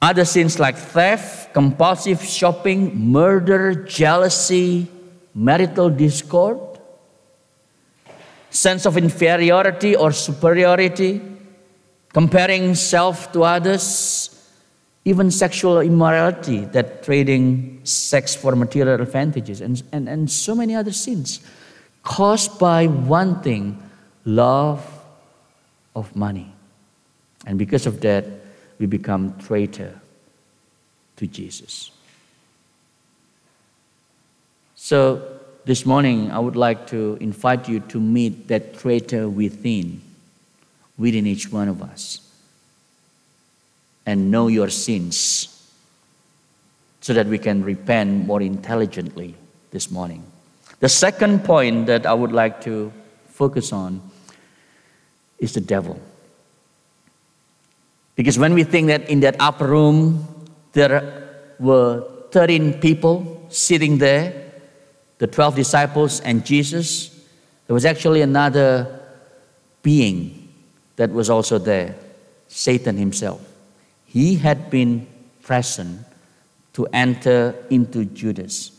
Other 0.00 0.24
sins 0.24 0.58
like 0.58 0.76
theft, 0.76 1.52
compulsive 1.52 2.22
shopping, 2.22 3.10
murder, 3.10 3.74
jealousy, 3.74 4.88
marital 5.34 5.90
discord, 5.90 6.58
sense 8.50 8.86
of 8.86 8.96
inferiority 8.96 9.94
or 9.94 10.12
superiority, 10.12 11.20
comparing 12.12 12.74
self 12.74 13.30
to 13.32 13.44
others, 13.44 14.50
even 15.04 15.30
sexual 15.30 15.80
immorality, 15.80 16.64
that 16.66 17.02
trading 17.02 17.80
sex 17.84 18.34
for 18.34 18.56
material 18.56 19.00
advantages, 19.00 19.60
and, 19.60 19.82
and, 19.92 20.08
and 20.08 20.30
so 20.30 20.54
many 20.54 20.74
other 20.74 20.92
sins 20.92 21.40
caused 22.06 22.58
by 22.58 22.86
one 22.86 23.42
thing 23.42 23.82
love 24.24 24.80
of 25.94 26.14
money. 26.14 26.52
And 27.46 27.58
because 27.58 27.84
of 27.84 28.00
that, 28.02 28.24
we 28.78 28.86
become 28.86 29.36
traitor 29.38 30.00
to 31.16 31.26
Jesus. 31.26 31.90
So 34.76 35.20
this 35.64 35.84
morning, 35.84 36.30
I 36.30 36.38
would 36.38 36.54
like 36.54 36.86
to 36.88 37.18
invite 37.20 37.68
you 37.68 37.80
to 37.80 37.98
meet 37.98 38.46
that 38.48 38.78
traitor 38.78 39.28
within, 39.28 40.00
within 40.96 41.26
each 41.26 41.50
one 41.50 41.68
of 41.68 41.82
us, 41.82 42.20
and 44.06 44.30
know 44.30 44.46
your 44.46 44.70
sins 44.70 45.52
so 47.00 47.12
that 47.14 47.26
we 47.26 47.38
can 47.38 47.64
repent 47.64 48.26
more 48.26 48.40
intelligently 48.40 49.34
this 49.72 49.90
morning. 49.90 50.22
The 50.80 50.88
second 50.88 51.44
point 51.44 51.86
that 51.86 52.06
I 52.06 52.12
would 52.12 52.32
like 52.32 52.60
to 52.62 52.92
focus 53.28 53.72
on 53.72 54.02
is 55.38 55.52
the 55.54 55.60
devil. 55.60 56.00
Because 58.14 58.38
when 58.38 58.54
we 58.54 58.64
think 58.64 58.88
that 58.88 59.08
in 59.08 59.20
that 59.20 59.36
upper 59.38 59.66
room 59.66 60.26
there 60.72 61.28
were 61.58 62.04
13 62.30 62.80
people 62.80 63.46
sitting 63.48 63.98
there, 63.98 64.52
the 65.18 65.26
12 65.26 65.56
disciples 65.56 66.20
and 66.20 66.44
Jesus, 66.44 67.08
there 67.66 67.74
was 67.74 67.84
actually 67.84 68.20
another 68.20 69.00
being 69.82 70.52
that 70.96 71.10
was 71.10 71.30
also 71.30 71.58
there, 71.58 71.94
Satan 72.48 72.96
himself. 72.96 73.40
He 74.04 74.36
had 74.36 74.70
been 74.70 75.06
present 75.42 76.00
to 76.74 76.86
enter 76.92 77.54
into 77.70 78.04
Judas. 78.04 78.75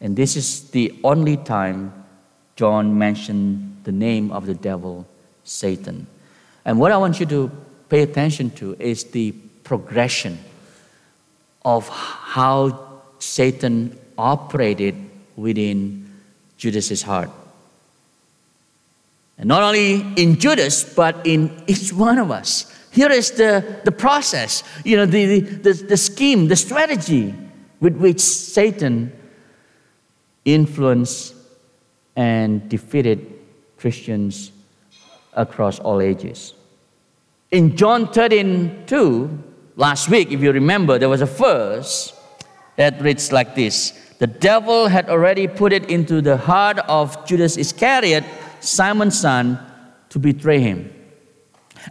And 0.00 0.16
this 0.16 0.36
is 0.36 0.70
the 0.70 0.94
only 1.02 1.36
time 1.36 1.92
John 2.56 2.98
mentioned 2.98 3.80
the 3.84 3.92
name 3.92 4.30
of 4.30 4.46
the 4.46 4.54
devil, 4.54 5.06
Satan. 5.44 6.06
And 6.64 6.78
what 6.78 6.92
I 6.92 6.96
want 6.96 7.20
you 7.20 7.26
to 7.26 7.50
pay 7.88 8.02
attention 8.02 8.50
to 8.52 8.76
is 8.78 9.04
the 9.04 9.32
progression 9.62 10.38
of 11.64 11.88
how 11.88 13.02
Satan 13.18 13.98
operated 14.18 14.94
within 15.36 16.10
Judas's 16.56 17.02
heart. 17.02 17.30
And 19.38 19.48
not 19.48 19.62
only 19.62 20.00
in 20.16 20.38
Judas, 20.38 20.82
but 20.82 21.26
in 21.26 21.62
each 21.66 21.92
one 21.92 22.18
of 22.18 22.30
us. 22.30 22.72
Here 22.90 23.10
is 23.10 23.32
the, 23.32 23.80
the 23.84 23.92
process, 23.92 24.62
you 24.84 24.96
know, 24.96 25.04
the, 25.04 25.40
the, 25.40 25.72
the 25.72 25.96
scheme, 25.96 26.48
the 26.48 26.56
strategy 26.56 27.34
with 27.80 27.96
which 27.96 28.20
Satan 28.20 29.12
influenced 30.46 31.34
and 32.16 32.66
defeated 32.70 33.38
Christians 33.76 34.52
across 35.34 35.78
all 35.78 36.00
ages. 36.00 36.54
In 37.50 37.76
John 37.76 38.10
13, 38.10 38.84
2, 38.86 39.44
last 39.76 40.08
week, 40.08 40.32
if 40.32 40.40
you 40.40 40.50
remember, 40.50 40.98
there 40.98 41.10
was 41.10 41.20
a 41.20 41.26
verse 41.26 42.18
that 42.76 43.00
reads 43.02 43.32
like 43.32 43.54
this 43.54 43.92
The 44.18 44.26
devil 44.26 44.88
had 44.88 45.10
already 45.10 45.46
put 45.46 45.72
it 45.72 45.90
into 45.90 46.22
the 46.22 46.36
heart 46.36 46.78
of 46.88 47.26
Judas 47.26 47.56
Iscariot, 47.56 48.24
Simon's 48.60 49.20
son, 49.20 49.58
to 50.08 50.18
betray 50.18 50.60
him. 50.60 50.92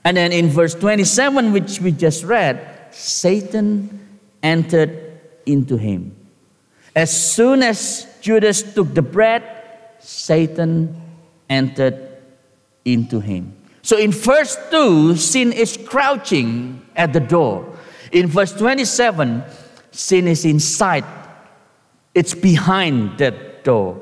And 0.03 0.17
then 0.17 0.31
in 0.31 0.49
verse 0.49 0.73
27, 0.73 1.53
which 1.53 1.79
we 1.79 1.91
just 1.91 2.23
read, 2.23 2.89
Satan 2.91 4.19
entered 4.43 5.21
into 5.45 5.77
him. 5.77 6.15
As 6.95 7.11
soon 7.33 7.61
as 7.61 8.07
Judas 8.25 8.63
took 8.73 8.91
the 8.95 9.03
bread, 9.03 9.43
Satan 9.99 10.99
entered 11.47 12.17
into 12.83 13.19
him. 13.19 13.55
So 13.83 13.99
in 13.99 14.11
verse 14.11 14.57
2, 14.71 15.15
sin 15.15 15.53
is 15.53 15.77
crouching 15.77 16.81
at 16.95 17.13
the 17.13 17.19
door. 17.19 17.77
In 18.11 18.25
verse 18.25 18.51
27, 18.53 19.43
sin 19.91 20.27
is 20.27 20.43
inside, 20.43 21.05
it's 22.15 22.33
behind 22.33 23.19
that 23.19 23.63
door. 23.63 24.01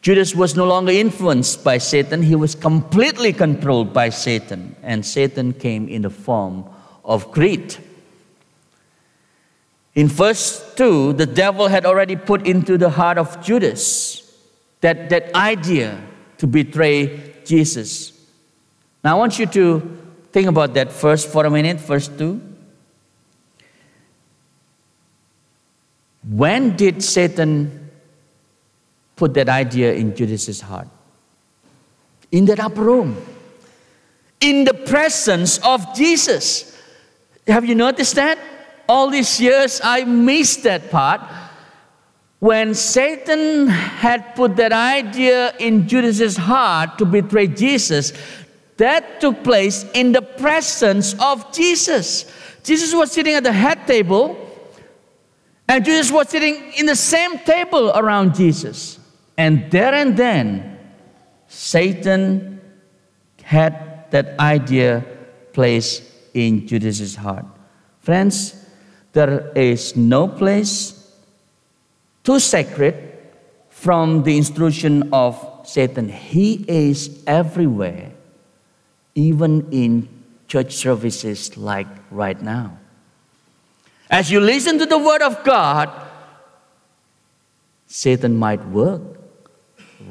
Judas 0.00 0.32
was 0.32 0.54
no 0.54 0.64
longer 0.64 0.92
influenced 0.92 1.64
by 1.64 1.78
Satan, 1.78 2.22
he 2.22 2.36
was 2.36 2.54
completely 2.54 3.32
controlled 3.32 3.92
by 3.92 4.10
Satan, 4.10 4.76
and 4.84 5.04
Satan 5.04 5.52
came 5.52 5.88
in 5.88 6.02
the 6.02 6.10
form 6.10 6.66
of 7.04 7.32
greed. 7.32 7.76
In 9.96 10.08
verse 10.08 10.62
2, 10.74 11.14
the 11.14 11.24
devil 11.24 11.68
had 11.68 11.86
already 11.86 12.16
put 12.16 12.46
into 12.46 12.76
the 12.76 12.90
heart 12.90 13.16
of 13.16 13.42
Judas 13.42 14.30
that, 14.82 15.08
that 15.08 15.34
idea 15.34 15.98
to 16.36 16.46
betray 16.46 17.32
Jesus. 17.46 18.12
Now 19.02 19.16
I 19.16 19.18
want 19.18 19.38
you 19.38 19.46
to 19.46 19.98
think 20.32 20.48
about 20.48 20.74
that 20.74 20.92
first 20.92 21.30
for 21.30 21.46
a 21.46 21.50
minute, 21.50 21.78
verse 21.78 22.08
2. 22.08 22.38
When 26.28 26.76
did 26.76 27.02
Satan 27.02 27.90
put 29.16 29.32
that 29.32 29.48
idea 29.48 29.94
in 29.94 30.14
Judas's 30.14 30.60
heart? 30.60 30.88
In 32.30 32.44
that 32.46 32.60
upper 32.60 32.82
room, 32.82 33.16
in 34.40 34.64
the 34.64 34.74
presence 34.74 35.56
of 35.64 35.96
Jesus. 35.96 36.76
Have 37.46 37.64
you 37.64 37.74
noticed 37.74 38.16
that? 38.16 38.38
All 38.88 39.10
these 39.10 39.40
years 39.40 39.80
I 39.82 40.04
missed 40.04 40.62
that 40.64 40.90
part. 40.90 41.20
When 42.38 42.74
Satan 42.74 43.66
had 43.68 44.34
put 44.34 44.56
that 44.56 44.72
idea 44.72 45.56
in 45.58 45.88
Judas's 45.88 46.36
heart 46.36 46.98
to 46.98 47.04
betray 47.06 47.46
Jesus, 47.46 48.12
that 48.76 49.20
took 49.20 49.42
place 49.42 49.84
in 49.94 50.12
the 50.12 50.22
presence 50.22 51.14
of 51.18 51.52
Jesus. 51.52 52.30
Jesus 52.62 52.94
was 52.94 53.10
sitting 53.10 53.34
at 53.34 53.44
the 53.44 53.52
head 53.52 53.86
table 53.86 54.36
and 55.68 55.84
Jesus 55.84 56.12
was 56.12 56.28
sitting 56.28 56.72
in 56.76 56.86
the 56.86 56.96
same 56.96 57.38
table 57.38 57.90
around 57.90 58.34
Jesus. 58.34 59.00
And 59.36 59.70
there 59.70 59.94
and 59.94 60.16
then, 60.16 60.78
Satan 61.48 62.60
had 63.42 64.10
that 64.10 64.38
idea 64.38 65.04
placed 65.52 66.02
in 66.34 66.66
Judas's 66.66 67.16
heart. 67.16 67.46
Friends, 68.00 68.65
there 69.16 69.50
is 69.54 69.96
no 69.96 70.28
place 70.28 70.92
too 72.22 72.38
sacred 72.38 72.94
from 73.70 74.24
the 74.24 74.36
instruction 74.36 75.08
of 75.10 75.40
Satan. 75.64 76.10
He 76.10 76.66
is 76.68 77.24
everywhere, 77.26 78.12
even 79.14 79.72
in 79.72 80.06
church 80.48 80.74
services 80.74 81.56
like 81.56 81.86
right 82.10 82.40
now. 82.42 82.76
As 84.10 84.30
you 84.30 84.38
listen 84.38 84.78
to 84.80 84.86
the 84.86 84.98
Word 84.98 85.22
of 85.22 85.42
God, 85.44 85.88
Satan 87.86 88.36
might 88.36 88.62
work, 88.68 89.00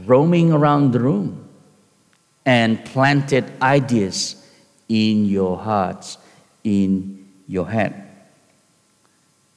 roaming 0.05 0.51
around 0.51 0.93
the 0.93 0.99
room, 0.99 1.47
and 2.43 2.83
planted 2.85 3.45
ideas 3.61 4.35
in 4.89 5.25
your 5.25 5.59
hearts, 5.59 6.17
in 6.63 7.29
your 7.47 7.69
head. 7.69 8.04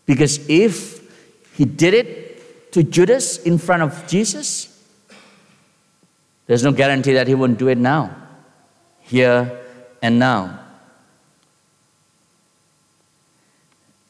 Because 0.08 0.40
if 0.48 1.04
he 1.52 1.66
did 1.66 1.92
it 1.92 2.72
to 2.72 2.82
Judas 2.82 3.36
in 3.44 3.58
front 3.58 3.82
of 3.82 4.06
Jesus, 4.08 4.74
there's 6.46 6.64
no 6.64 6.72
guarantee 6.72 7.12
that 7.12 7.28
he 7.28 7.34
wouldn't 7.34 7.58
do 7.58 7.68
it 7.68 7.76
now, 7.76 8.16
here 9.02 9.60
and 10.00 10.18
now. 10.18 10.60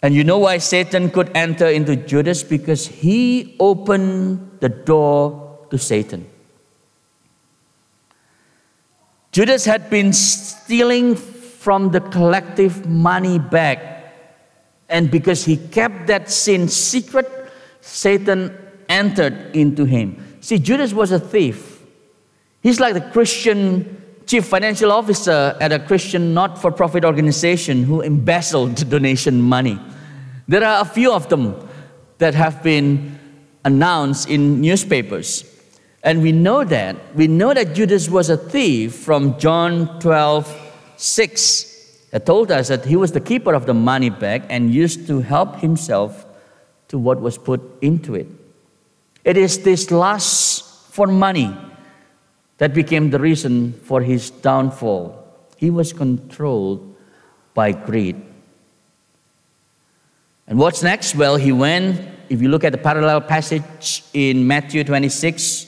And 0.00 0.14
you 0.14 0.22
know 0.22 0.38
why 0.38 0.58
Satan 0.58 1.10
could 1.10 1.32
enter 1.34 1.66
into 1.66 1.96
Judas? 1.96 2.44
Because 2.44 2.86
he 2.86 3.56
opened 3.58 4.58
the 4.60 4.68
door 4.68 5.66
to 5.70 5.78
Satan. 5.78 6.30
Judas 9.32 9.64
had 9.64 9.90
been 9.90 10.12
stealing 10.12 11.16
from 11.16 11.90
the 11.90 12.00
collective 12.00 12.86
money 12.86 13.40
bag. 13.40 13.97
And 14.88 15.10
because 15.10 15.44
he 15.44 15.56
kept 15.56 16.06
that 16.06 16.30
sin 16.30 16.68
secret, 16.68 17.30
Satan 17.80 18.56
entered 18.88 19.54
into 19.54 19.84
him. 19.84 20.38
See, 20.40 20.58
Judas 20.58 20.92
was 20.92 21.12
a 21.12 21.20
thief. 21.20 21.82
He's 22.62 22.80
like 22.80 22.94
the 22.94 23.00
Christian 23.00 24.02
chief 24.26 24.44
financial 24.46 24.92
officer 24.92 25.56
at 25.60 25.72
a 25.72 25.78
Christian 25.78 26.34
not 26.34 26.60
for 26.60 26.70
profit 26.70 27.04
organization 27.04 27.82
who 27.82 28.02
embezzled 28.02 28.88
donation 28.90 29.40
money. 29.40 29.78
There 30.46 30.64
are 30.64 30.82
a 30.82 30.84
few 30.84 31.12
of 31.12 31.28
them 31.28 31.68
that 32.18 32.34
have 32.34 32.62
been 32.62 33.18
announced 33.64 34.28
in 34.28 34.60
newspapers. 34.60 35.44
And 36.02 36.22
we 36.22 36.32
know 36.32 36.64
that. 36.64 36.96
We 37.14 37.26
know 37.26 37.52
that 37.52 37.74
Judas 37.74 38.08
was 38.08 38.30
a 38.30 38.36
thief 38.36 38.94
from 38.94 39.38
John 39.38 39.98
12 40.00 40.64
6. 40.96 41.67
It 42.12 42.24
told 42.24 42.50
us 42.50 42.68
that 42.68 42.86
he 42.86 42.96
was 42.96 43.12
the 43.12 43.20
keeper 43.20 43.54
of 43.54 43.66
the 43.66 43.74
money 43.74 44.10
bag 44.10 44.44
and 44.48 44.72
used 44.72 45.06
to 45.08 45.20
help 45.20 45.56
himself 45.56 46.26
to 46.88 46.98
what 46.98 47.20
was 47.20 47.36
put 47.36 47.60
into 47.82 48.14
it. 48.14 48.26
It 49.24 49.36
is 49.36 49.62
this 49.62 49.90
lust 49.90 50.64
for 50.92 51.06
money 51.06 51.54
that 52.56 52.74
became 52.74 53.10
the 53.10 53.18
reason 53.18 53.72
for 53.72 54.00
his 54.00 54.30
downfall. 54.30 55.24
He 55.56 55.70
was 55.70 55.92
controlled 55.92 56.96
by 57.54 57.72
greed. 57.72 58.16
And 60.46 60.58
what's 60.58 60.82
next? 60.82 61.14
Well, 61.14 61.36
he 61.36 61.52
went, 61.52 62.00
if 62.30 62.40
you 62.40 62.48
look 62.48 62.64
at 62.64 62.72
the 62.72 62.78
parallel 62.78 63.20
passage 63.20 64.02
in 64.14 64.46
Matthew 64.46 64.82
26, 64.82 65.66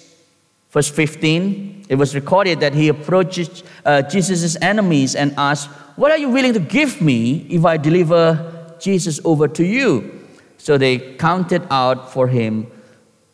verse 0.70 0.88
15, 0.88 1.86
it 1.88 1.96
was 1.96 2.14
recorded 2.14 2.60
that 2.60 2.74
he 2.74 2.88
approached 2.88 3.62
uh, 3.84 4.02
Jesus' 4.02 4.56
enemies 4.62 5.14
and 5.14 5.34
asked, 5.36 5.68
What 6.00 6.12
are 6.12 6.16
you 6.16 6.30
willing 6.30 6.54
to 6.54 6.60
give 6.60 7.02
me 7.02 7.46
if 7.50 7.66
I 7.66 7.76
deliver 7.76 8.74
Jesus 8.80 9.20
over 9.22 9.46
to 9.48 9.62
you? 9.62 10.24
So 10.56 10.78
they 10.78 10.96
counted 11.16 11.66
out 11.70 12.10
for 12.10 12.26
him 12.26 12.68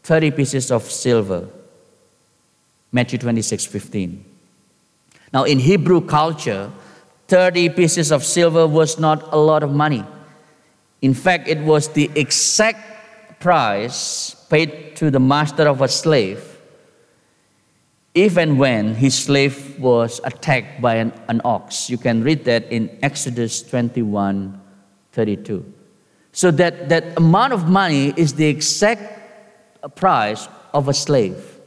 30 0.03 0.33
pieces 0.33 0.73
of 0.73 0.83
silver. 0.83 1.49
Matthew 2.91 3.21
26 3.21 3.67
15. 3.67 4.25
Now, 5.33 5.45
in 5.45 5.61
Hebrew 5.61 6.01
culture, 6.01 6.73
30 7.29 7.69
pieces 7.69 8.11
of 8.11 8.25
silver 8.25 8.67
was 8.67 8.99
not 8.99 9.33
a 9.33 9.37
lot 9.39 9.63
of 9.63 9.71
money. 9.71 10.05
In 11.01 11.15
fact, 11.15 11.47
it 11.47 11.61
was 11.61 11.91
the 11.91 12.11
exact 12.17 13.39
price 13.39 14.35
paid 14.51 14.97
to 14.97 15.13
the 15.13 15.21
master 15.21 15.69
of 15.69 15.83
a 15.83 15.89
slave 15.89 16.56
if 18.17 18.39
and 18.39 18.59
when 18.59 18.95
his 18.95 19.15
slave 19.15 19.79
was 19.79 20.23
attacked 20.25 20.81
by 20.81 20.95
an, 20.97 21.13
an 21.29 21.43
ox. 21.45 21.91
You 21.91 21.99
can 21.99 22.25
read 22.25 22.47
that 22.47 22.65
in 22.73 22.99
Exodus 23.03 23.63
21 23.63 24.59
32. 25.13 25.73
So 26.33 26.51
that, 26.51 26.89
that 26.89 27.17
amount 27.17 27.53
of 27.53 27.69
money 27.69 28.13
is 28.17 28.35
the 28.35 28.47
exact 28.47 29.97
price 29.97 30.49
of 30.75 30.89
a 30.89 30.95
slave. 30.95 31.61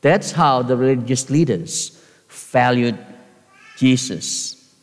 That's 0.00 0.32
how 0.32 0.62
the 0.62 0.76
religious 0.76 1.30
leaders 1.30 2.00
valued 2.28 2.98
Jesus. 3.76 4.74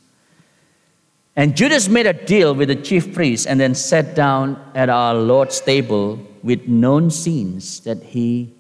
And 1.36 1.56
Judas 1.56 1.88
made 1.88 2.08
a 2.08 2.14
deal 2.14 2.54
with 2.54 2.68
the 2.70 2.76
chief 2.76 3.14
priests 3.14 3.46
and 3.46 3.60
then 3.60 3.76
sat 3.76 4.16
down 4.16 4.60
at 4.76 4.90
our 4.90 5.16
Lord's 5.16 5.60
table 5.60 6.20
with 6.44 6.68
known 6.68 7.10
sins 7.10 7.80
that 7.82 8.04
he 8.04 8.54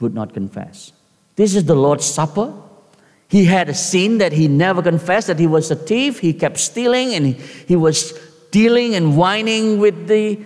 would 0.00 0.14
not 0.14 0.34
confess. 0.34 0.92
This 1.36 1.54
is 1.54 1.64
the 1.64 1.74
Lord's 1.74 2.06
Supper. 2.06 2.52
He 3.28 3.44
had 3.44 3.68
a 3.68 3.74
sin 3.74 4.18
that 4.18 4.32
he 4.32 4.48
never 4.48 4.82
confessed, 4.82 5.26
that 5.26 5.38
he 5.38 5.46
was 5.46 5.70
a 5.70 5.76
thief, 5.76 6.20
he 6.20 6.32
kept 6.32 6.58
stealing, 6.58 7.14
and 7.14 7.26
he, 7.36 7.76
was 7.76 8.12
dealing 8.50 8.94
and 8.94 9.16
whining 9.16 9.78
with 9.78 10.06
the 10.06 10.38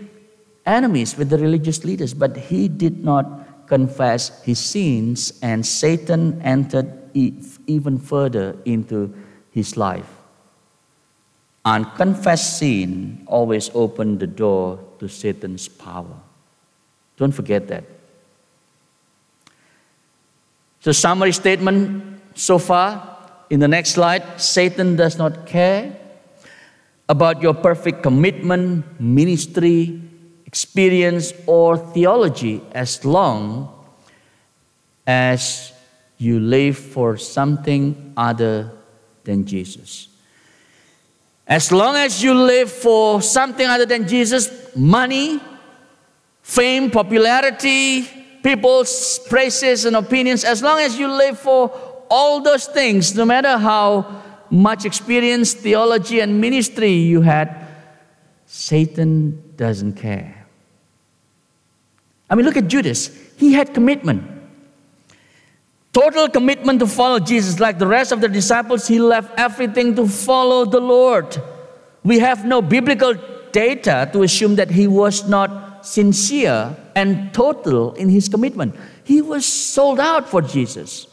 enemies, 0.66 1.16
with 1.16 1.28
the 1.28 1.38
religious 1.38 1.84
leaders, 1.84 2.14
but 2.14 2.36
he 2.36 2.68
did 2.68 3.04
not 3.04 3.66
confess 3.68 4.42
his 4.42 4.58
sins, 4.58 5.38
and 5.42 5.64
Satan 5.64 6.40
entered 6.42 6.90
even 7.14 7.98
further 7.98 8.56
into 8.64 9.14
his 9.50 9.76
life. 9.76 10.10
Unconfessed 11.64 12.58
sin 12.58 13.22
always 13.26 13.70
opened 13.74 14.20
the 14.20 14.26
door 14.26 14.80
to 14.98 15.08
Satan's 15.08 15.68
power. 15.68 16.16
Don't 17.16 17.32
forget 17.32 17.68
that. 17.68 17.84
So, 20.80 20.92
summary 20.92 21.32
statement 21.32 22.20
so 22.34 22.58
far. 22.58 23.18
In 23.50 23.60
the 23.60 23.68
next 23.68 23.90
slide, 23.90 24.40
Satan 24.40 24.96
does 24.96 25.18
not 25.18 25.44
care 25.44 25.96
about 27.08 27.42
your 27.42 27.52
perfect 27.52 28.02
commitment, 28.02 29.00
ministry, 29.00 30.00
experience, 30.46 31.32
or 31.46 31.76
theology 31.76 32.62
as 32.72 33.04
long 33.04 33.68
as 35.06 35.72
you 36.16 36.38
live 36.38 36.78
for 36.78 37.16
something 37.16 38.12
other 38.16 38.70
than 39.24 39.44
Jesus. 39.44 40.08
As 41.46 41.72
long 41.72 41.96
as 41.96 42.22
you 42.22 42.32
live 42.32 42.70
for 42.70 43.20
something 43.20 43.66
other 43.66 43.86
than 43.86 44.06
Jesus, 44.06 44.74
money, 44.76 45.40
fame, 46.42 46.90
popularity, 46.90 48.19
people's 48.42 49.20
praises 49.28 49.84
and 49.84 49.96
opinions, 49.96 50.44
as 50.44 50.62
long 50.62 50.80
as 50.80 50.98
you 50.98 51.08
live 51.08 51.38
for 51.38 51.70
all 52.10 52.40
those 52.40 52.66
things, 52.66 53.14
no 53.14 53.24
matter 53.24 53.56
how 53.58 54.22
much 54.50 54.84
experience, 54.84 55.54
theology, 55.54 56.20
and 56.20 56.40
ministry 56.40 56.92
you 56.92 57.20
had, 57.20 57.66
Satan 58.46 59.54
doesn't 59.56 59.94
care. 59.94 60.46
I 62.28 62.34
mean, 62.34 62.44
look 62.44 62.56
at 62.56 62.68
Judas. 62.68 63.10
He 63.36 63.52
had 63.52 63.74
commitment. 63.74 64.38
total 65.92 66.28
commitment 66.28 66.78
to 66.80 66.86
follow 66.86 67.18
Jesus. 67.18 67.58
Like 67.58 67.78
the 67.78 67.86
rest 67.86 68.12
of 68.12 68.20
the 68.20 68.28
disciples, 68.28 68.86
he 68.86 69.00
left 69.00 69.32
everything 69.38 69.94
to 69.96 70.06
follow 70.06 70.64
the 70.64 70.80
Lord. 70.80 71.40
We 72.04 72.20
have 72.20 72.44
no 72.44 72.62
biblical 72.62 73.14
data 73.52 74.08
to 74.12 74.22
assume 74.22 74.56
that 74.56 74.70
he 74.70 74.86
was 74.86 75.28
not 75.28 75.69
sincere 75.82 76.76
and 76.94 77.32
total 77.32 77.94
in 77.94 78.08
his 78.08 78.28
commitment. 78.28 78.74
He 79.04 79.22
was 79.22 79.46
sold 79.46 80.00
out 80.00 80.28
for 80.28 80.42
Jesus. 80.42 81.06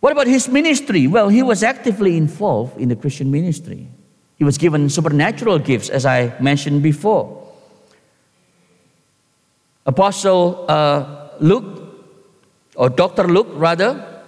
What 0.00 0.12
about 0.12 0.26
his 0.26 0.48
ministry? 0.48 1.06
Well, 1.06 1.28
he 1.28 1.42
was 1.42 1.62
actively 1.62 2.16
involved 2.16 2.78
in 2.78 2.90
the 2.90 2.96
Christian 2.96 3.30
ministry. 3.30 3.88
He 4.36 4.44
was 4.44 4.58
given 4.58 4.90
supernatural 4.90 5.58
gifts, 5.58 5.88
as 5.88 6.04
I 6.04 6.38
mentioned 6.40 6.82
before. 6.82 7.42
Apostle 9.86 10.66
uh, 10.68 11.28
Luke, 11.40 11.82
or 12.76 12.88
Dr. 12.90 13.28
Luke 13.28 13.48
rather, 13.52 14.22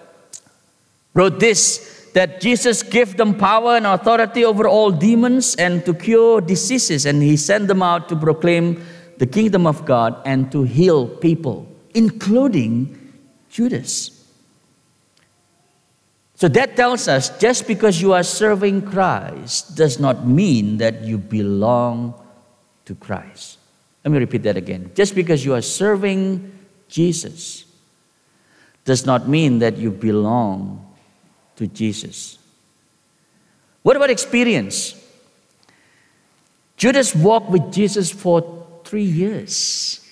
wrote 1.14 1.40
this 1.40 1.95
that 2.16 2.40
Jesus 2.40 2.83
gave 2.83 3.18
them 3.18 3.37
power 3.37 3.76
and 3.76 3.87
authority 3.87 4.42
over 4.42 4.66
all 4.66 4.90
demons 4.90 5.55
and 5.57 5.85
to 5.85 5.92
cure 5.92 6.40
diseases, 6.40 7.05
and 7.05 7.20
he 7.20 7.37
sent 7.37 7.68
them 7.68 7.83
out 7.83 8.09
to 8.09 8.16
proclaim 8.16 8.83
the 9.18 9.26
kingdom 9.26 9.66
of 9.66 9.85
God 9.85 10.16
and 10.24 10.50
to 10.50 10.62
heal 10.62 11.07
people, 11.07 11.68
including 11.92 13.12
Judas. 13.50 14.16
So 16.37 16.48
that 16.48 16.74
tells 16.74 17.07
us 17.07 17.38
just 17.38 17.66
because 17.66 18.00
you 18.00 18.14
are 18.14 18.22
serving 18.22 18.88
Christ 18.90 19.76
does 19.76 20.00
not 20.00 20.26
mean 20.26 20.79
that 20.79 21.02
you 21.02 21.18
belong 21.18 22.14
to 22.87 22.94
Christ. 22.94 23.59
Let 24.07 24.12
me 24.12 24.18
repeat 24.20 24.42
that 24.44 24.57
again. 24.57 24.90
Just 24.94 25.14
because 25.14 25.44
you 25.44 25.52
are 25.52 25.61
serving 25.61 26.50
Jesus 26.88 27.66
does 28.87 29.05
not 29.05 29.29
mean 29.29 29.59
that 29.59 29.76
you 29.76 29.90
belong 29.90 30.86
to 31.57 31.66
Jesus. 31.66 32.38
What 33.83 33.97
about 33.97 34.11
experience? 34.11 34.95
Judas 36.77 37.14
walked 37.14 37.51
with 37.51 37.73
Jesus 37.73 38.11
for 38.11 38.66
three 38.85 39.05
years. 39.05 40.07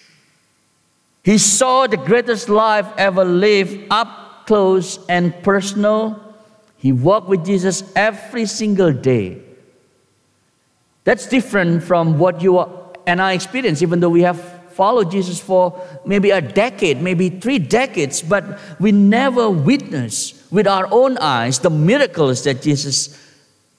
He 1.23 1.39
saw 1.39 1.87
the 1.87 1.97
greatest 1.97 2.49
life 2.49 2.87
ever 2.97 3.25
lived 3.25 3.87
up 3.91 4.47
close 4.47 4.99
and 5.09 5.35
personal. 5.43 6.21
He 6.77 6.93
walked 6.93 7.29
with 7.29 7.45
Jesus 7.45 7.83
every 7.97 8.47
single 8.47 8.93
day. 8.93 9.41
That's 11.05 11.27
different 11.27 11.83
from 11.83 12.19
what 12.19 12.43
you 12.43 12.59
and 13.07 13.21
I 13.21 13.33
experience, 13.33 13.83
even 13.83 14.01
though 14.01 14.11
we 14.11 14.23
have 14.23 14.41
followed 14.73 15.11
Jesus 15.11 15.41
for 15.41 15.81
maybe 16.05 16.31
a 16.31 16.41
decade, 16.41 17.01
maybe 17.01 17.29
three 17.29 17.59
decades, 17.59 18.23
but 18.23 18.59
we 18.81 18.93
never 18.93 19.49
witnessed 19.49 20.44
with 20.55 20.69
our 20.69 20.87
own 20.93 21.19
eyes 21.19 21.59
the 21.59 21.69
miracles 21.69 22.45
that 22.45 22.63
Jesus 22.63 23.19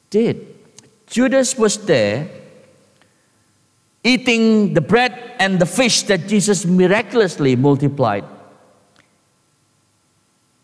did. 0.09 0.45
Judas 1.07 1.57
was 1.57 1.77
there 1.85 2.27
eating 4.03 4.73
the 4.73 4.81
bread 4.81 5.13
and 5.39 5.57
the 5.57 5.65
fish 5.65 6.03
that 6.03 6.27
Jesus 6.27 6.65
miraculously 6.65 7.55
multiplied. 7.55 8.25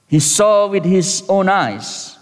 He 0.07 0.19
saw 0.19 0.67
with 0.67 0.83
his 0.83 1.23
own 1.29 1.47
eyes 1.47 2.17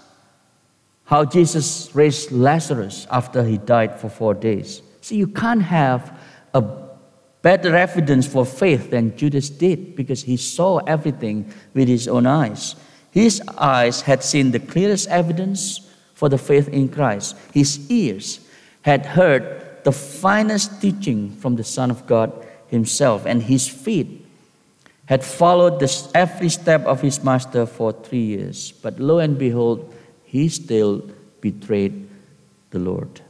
how 1.05 1.25
Jesus 1.25 1.89
raised 1.95 2.31
Lazarus 2.31 3.07
after 3.09 3.43
he 3.43 3.57
died 3.57 3.99
for 3.99 4.07
four 4.07 4.35
days. 4.35 4.83
See, 5.01 5.15
you 5.15 5.25
can't 5.25 5.63
have 5.63 6.15
a 6.53 6.61
better 7.41 7.75
evidence 7.75 8.27
for 8.27 8.45
faith 8.45 8.91
than 8.91 9.17
Judas 9.17 9.49
did 9.49 9.95
because 9.95 10.21
he 10.21 10.37
saw 10.37 10.77
everything 10.85 11.51
with 11.73 11.87
his 11.87 12.07
own 12.07 12.27
eyes. 12.27 12.75
His 13.11 13.41
eyes 13.57 14.01
had 14.01 14.23
seen 14.23 14.51
the 14.51 14.59
clearest 14.59 15.09
evidence 15.09 15.81
for 16.13 16.29
the 16.29 16.37
faith 16.37 16.67
in 16.69 16.89
Christ. 16.89 17.35
His 17.53 17.89
ears 17.89 18.39
had 18.81 19.05
heard 19.05 19.83
the 19.83 19.91
finest 19.91 20.81
teaching 20.81 21.31
from 21.31 21.55
the 21.55 21.63
Son 21.63 21.89
of 21.89 22.05
God 22.05 22.31
himself, 22.67 23.25
and 23.25 23.43
his 23.43 23.67
feet 23.67 24.25
had 25.05 25.23
followed 25.23 25.79
this, 25.79 26.11
every 26.13 26.49
step 26.49 26.85
of 26.85 27.01
his 27.01 27.23
master 27.23 27.65
for 27.65 27.91
three 27.91 28.23
years. 28.23 28.71
But 28.71 28.99
lo 28.99 29.17
and 29.17 29.39
behold, 29.39 29.91
he 30.23 30.49
still 30.49 31.09
betrayed 31.41 32.07
the 32.69 32.79
Lord. 32.79 33.21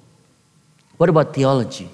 What 0.97 1.07
about 1.07 1.33
theology? 1.33 1.87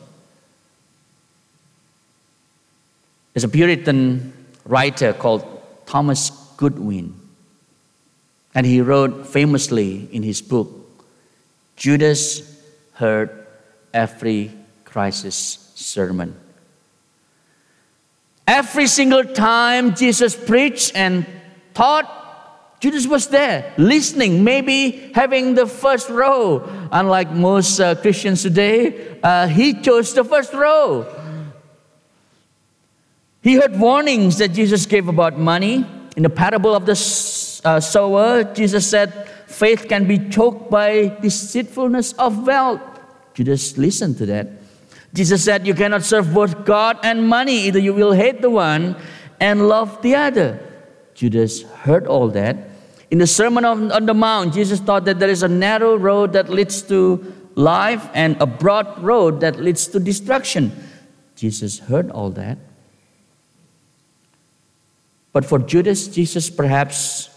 There's 3.34 3.44
a 3.44 3.50
Puritan 3.50 4.34
writer 4.66 5.14
called 5.14 5.46
Thomas 5.86 6.32
Goodwin, 6.58 7.14
and 8.56 8.66
he 8.66 8.82
wrote 8.82 9.28
famously 9.28 10.10
in 10.12 10.24
his 10.24 10.42
book 10.42 10.70
Judas 11.76 12.56
heard 12.94 13.46
every 13.94 14.52
Christ's 14.86 15.72
sermon. 15.76 16.36
Every 18.48 18.88
single 18.88 19.26
time 19.26 19.94
Jesus 19.94 20.36
preached 20.36 20.96
and 20.96 21.26
taught, 21.74 22.80
Judas 22.80 23.08
was 23.08 23.28
there, 23.28 23.74
listening, 23.78 24.44
maybe 24.44 25.12
having 25.14 25.56
the 25.56 25.66
first 25.66 26.10
row. 26.10 26.64
Unlike 26.92 27.32
most 27.32 27.80
uh, 27.80 27.96
Christians 27.96 28.44
today, 28.44 29.18
uh, 29.22 29.48
he 29.48 29.74
chose 29.74 30.14
the 30.14 30.24
first 30.24 30.54
row. 30.54 31.06
He 33.42 33.56
heard 33.56 33.78
warnings 33.78 34.38
that 34.38 34.50
Jesus 34.50 34.86
gave 34.86 35.08
about 35.08 35.38
money. 35.38 35.86
In 36.16 36.24
the 36.24 36.30
parable 36.30 36.74
of 36.74 36.86
the 36.86 36.96
uh, 37.66 37.80
sower, 37.80 38.44
Jesus 38.44 38.88
said, 38.88 39.28
faith 39.48 39.88
can 39.88 40.08
be 40.08 40.30
choked 40.30 40.70
by 40.70 41.18
deceitfulness 41.22 42.14
of 42.14 42.46
wealth. 42.46 42.82
Judas 43.34 43.78
listened 43.78 44.18
to 44.18 44.26
that. 44.28 44.48
Jesus 45.14 45.44
said, 45.44 45.66
You 45.66 45.74
cannot 45.74 46.04
serve 46.04 46.34
both 46.34 46.66
God 46.66 47.00
and 47.04 47.28
money. 47.28 47.68
Either 47.68 47.80
you 47.80 47.94
will 47.94 48.12
hate 48.12 48.42
the 48.42 48.50
one 48.50 48.96
and 49.40 49.68
love 49.68 50.02
the 50.02 50.16
other. 50.16 50.60
Judas 51.14 51.64
heard 51.84 52.06
all 52.06 52.28
that. 52.30 52.58
In 53.12 53.20
the 53.20 53.28
Sermon 53.28 53.64
on, 53.64 53.92
on 53.92 54.06
the 54.06 54.14
Mount, 54.14 54.54
Jesus 54.54 54.80
taught 54.80 55.06
that 55.06 55.20
there 55.20 55.30
is 55.30 55.44
a 55.44 55.48
narrow 55.48 55.96
road 55.96 56.34
that 56.34 56.50
leads 56.50 56.82
to 56.84 57.34
life 57.56 58.10
and 58.14 58.36
a 58.42 58.46
broad 58.46 59.02
road 59.02 59.40
that 59.40 59.56
leads 59.58 59.88
to 59.88 60.00
destruction. 60.00 60.72
Jesus 61.36 61.80
heard 61.80 62.12
all 62.12 62.30
that. 62.32 62.58
But 65.32 65.46
for 65.46 65.60
Judas, 65.60 66.08
Jesus 66.08 66.50
perhaps 66.50 67.30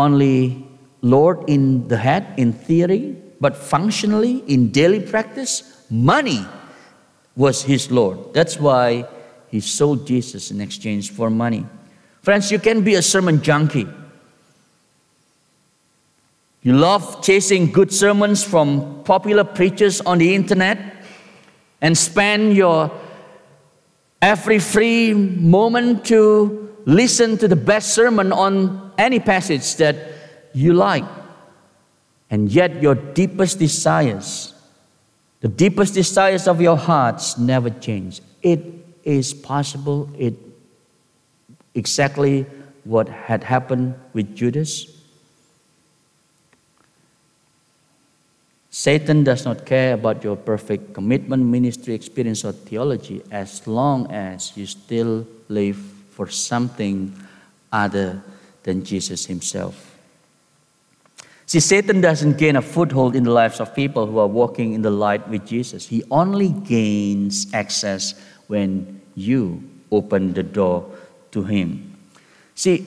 only 0.00 0.66
Lord 1.02 1.48
in 1.48 1.88
the 1.88 1.96
head, 1.96 2.34
in 2.36 2.52
theory, 2.52 3.16
but 3.40 3.56
functionally, 3.56 4.42
in 4.46 4.70
daily 4.70 5.00
practice, 5.00 5.80
Money 5.90 6.46
was 7.34 7.62
his 7.64 7.90
Lord. 7.90 8.32
That's 8.32 8.58
why 8.58 9.04
he 9.48 9.58
sold 9.58 10.06
Jesus 10.06 10.52
in 10.52 10.60
exchange 10.60 11.10
for 11.10 11.28
money. 11.28 11.66
Friends, 12.22 12.52
you 12.52 12.60
can 12.60 12.82
be 12.82 12.94
a 12.94 13.02
sermon 13.02 13.42
junkie. 13.42 13.88
You 16.62 16.74
love 16.74 17.24
chasing 17.24 17.72
good 17.72 17.92
sermons 17.92 18.44
from 18.44 19.02
popular 19.02 19.42
preachers 19.42 20.00
on 20.00 20.18
the 20.18 20.32
internet 20.32 20.78
and 21.80 21.98
spend 21.98 22.54
your 22.54 22.92
every 24.22 24.60
free 24.60 25.12
moment 25.12 26.04
to 26.04 26.76
listen 26.84 27.36
to 27.38 27.48
the 27.48 27.56
best 27.56 27.94
sermon 27.94 28.30
on 28.30 28.89
any 29.00 29.18
passage 29.18 29.76
that 29.76 29.96
you 30.52 30.74
like. 30.74 31.04
And 32.30 32.50
yet, 32.50 32.80
your 32.80 32.94
deepest 32.94 33.58
desires 33.58 34.54
the 35.40 35.48
deepest 35.48 35.94
desires 35.94 36.46
of 36.46 36.60
your 36.60 36.76
hearts 36.76 37.38
never 37.38 37.70
change. 37.70 38.20
It 38.42 38.60
is 39.04 39.32
possible. 39.32 40.10
It 40.18 40.34
exactly 41.74 42.44
what 42.84 43.08
had 43.08 43.44
happened 43.44 43.94
with 44.12 44.36
Judas. 44.36 44.86
Satan 48.70 49.24
does 49.24 49.44
not 49.44 49.64
care 49.64 49.94
about 49.94 50.22
your 50.22 50.36
perfect 50.36 50.92
commitment, 50.94 51.42
ministry, 51.44 51.94
experience, 51.94 52.44
or 52.44 52.52
theology 52.52 53.22
as 53.30 53.66
long 53.66 54.10
as 54.12 54.56
you 54.56 54.66
still 54.66 55.26
live 55.48 55.76
for 56.10 56.28
something 56.28 57.14
other 57.72 58.22
than 58.62 58.84
Jesus 58.84 59.26
Himself. 59.26 59.90
See, 61.50 61.58
Satan 61.58 62.00
doesn't 62.00 62.38
gain 62.38 62.54
a 62.54 62.62
foothold 62.62 63.16
in 63.16 63.24
the 63.24 63.32
lives 63.32 63.58
of 63.58 63.74
people 63.74 64.06
who 64.06 64.18
are 64.18 64.28
walking 64.28 64.72
in 64.72 64.82
the 64.82 64.90
light 64.90 65.26
with 65.28 65.44
Jesus. 65.44 65.84
He 65.84 66.04
only 66.08 66.50
gains 66.50 67.52
access 67.52 68.14
when 68.46 69.00
you 69.16 69.60
open 69.90 70.32
the 70.32 70.44
door 70.44 70.88
to 71.32 71.42
him. 71.42 71.96
See, 72.54 72.86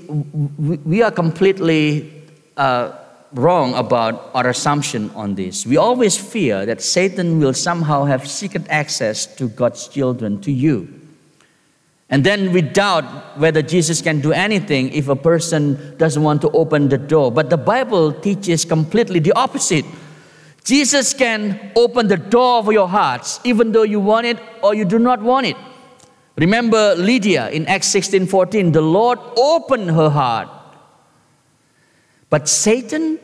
we 0.85 1.01
are 1.01 1.11
completely 1.11 2.23
uh, 2.55 2.93
wrong 3.33 3.73
about 3.73 4.31
our 4.33 4.47
assumption 4.47 5.09
on 5.11 5.35
this. 5.35 5.65
We 5.65 5.75
always 5.75 6.15
fear 6.15 6.65
that 6.65 6.81
Satan 6.81 7.39
will 7.39 7.53
somehow 7.53 8.05
have 8.05 8.25
secret 8.25 8.65
access 8.69 9.25
to 9.35 9.49
God's 9.49 9.89
children, 9.89 10.39
to 10.39 10.53
you. 10.53 11.01
And 12.09 12.23
then 12.23 12.51
we 12.51 12.61
doubt 12.61 13.39
whether 13.39 13.61
Jesus 13.61 14.01
can 14.01 14.21
do 14.21 14.31
anything 14.31 14.91
if 14.93 15.07
a 15.07 15.15
person 15.15 15.97
doesn't 15.97 16.21
want 16.21 16.41
to 16.41 16.49
open 16.51 16.89
the 16.89 16.97
door. 16.97 17.31
But 17.31 17.49
the 17.49 17.57
Bible 17.57 18.11
teaches 18.13 18.65
completely 18.65 19.19
the 19.19 19.33
opposite. 19.33 19.85
Jesus 20.63 21.13
can 21.13 21.71
open 21.75 22.07
the 22.07 22.17
door 22.17 22.59
of 22.59 22.71
your 22.71 22.87
hearts, 22.87 23.39
even 23.43 23.71
though 23.71 23.83
you 23.83 23.99
want 23.99 24.25
it 24.25 24.37
or 24.61 24.73
you 24.73 24.85
do 24.85 24.99
not 24.99 25.21
want 25.21 25.47
it. 25.47 25.57
Remember 26.37 26.95
Lydia 26.95 27.49
in 27.49 27.65
Acts 27.67 27.87
16 27.87 28.27
14, 28.27 28.71
the 28.71 28.81
Lord 28.81 29.19
opened 29.37 29.91
her 29.91 30.09
heart. 30.09 30.49
But 32.29 32.47
Satan 32.47 33.19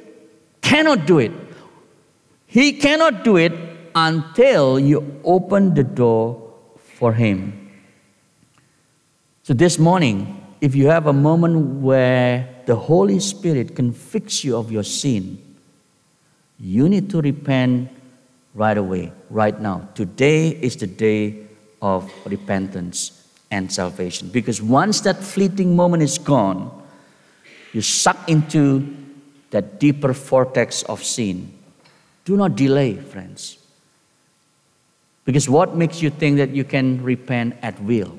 cannot 0.62 1.08
do 1.08 1.18
it. 1.20 1.32
He 2.46 2.74
cannot 2.74 3.24
do 3.24 3.38
it 3.38 3.54
until 3.96 4.80
you 4.80 5.20
open 5.24 5.74
the 5.74 5.84
door 5.84 6.54
for 6.78 7.14
him. 7.14 7.59
So 9.50 9.56
this 9.56 9.80
morning, 9.80 10.46
if 10.62 10.76
you 10.76 10.90
have 10.90 11.08
a 11.08 11.12
moment 11.12 11.82
where 11.82 12.48
the 12.68 12.76
Holy 12.76 13.20
Spirit 13.20 13.76
convicts 13.76 14.44
you 14.44 14.56
of 14.56 14.72
your 14.72 14.84
sin, 14.84 15.42
you 16.60 16.88
need 16.88 17.10
to 17.10 17.20
repent 17.20 17.90
right 18.54 18.78
away, 18.78 19.12
right 19.32 19.60
now. 19.60 19.90
Today 19.96 20.50
is 20.50 20.76
the 20.76 20.86
day 20.86 21.48
of 21.82 22.14
repentance 22.28 23.28
and 23.50 23.74
salvation. 23.74 24.30
Because 24.30 24.62
once 24.62 25.02
that 25.02 25.18
fleeting 25.18 25.76
moment 25.76 26.04
is 26.04 26.20
gone, 26.20 26.70
you 27.74 27.82
suck 27.82 28.30
into 28.30 28.86
that 29.50 29.80
deeper 29.80 30.14
vortex 30.14 30.84
of 30.84 31.04
sin. 31.04 31.52
Do 32.24 32.38
not 32.38 32.56
delay, 32.56 32.98
friends. 32.98 33.58
Because 35.26 35.50
what 35.50 35.76
makes 35.76 36.04
you 36.04 36.12
think 36.12 36.38
that 36.38 36.52
you 36.52 36.64
can 36.64 37.02
repent 37.02 37.58
at 37.64 37.82
will? 37.82 38.16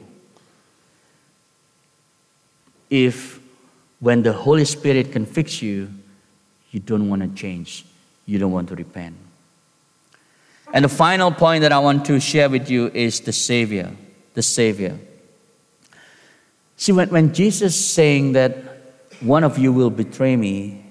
If 2.90 3.40
when 4.00 4.22
the 4.22 4.32
Holy 4.32 4.64
Spirit 4.64 5.12
convicts 5.12 5.62
you, 5.62 5.90
you 6.70 6.80
don't 6.80 7.08
want 7.08 7.22
to 7.22 7.28
change, 7.40 7.86
you 8.26 8.38
don't 8.38 8.52
want 8.52 8.68
to 8.68 8.74
repent. 8.74 9.16
And 10.72 10.84
the 10.84 10.88
final 10.88 11.32
point 11.32 11.62
that 11.62 11.72
I 11.72 11.78
want 11.78 12.04
to 12.06 12.20
share 12.20 12.48
with 12.48 12.70
you 12.70 12.90
is 12.94 13.20
the 13.20 13.32
Savior. 13.32 13.90
The 14.34 14.42
Savior. 14.42 14.98
See, 16.76 16.92
when, 16.92 17.08
when 17.10 17.34
Jesus 17.34 17.78
saying 17.78 18.32
that 18.32 18.56
one 19.20 19.44
of 19.44 19.58
you 19.58 19.72
will 19.72 19.90
betray 19.90 20.36
me, 20.36 20.84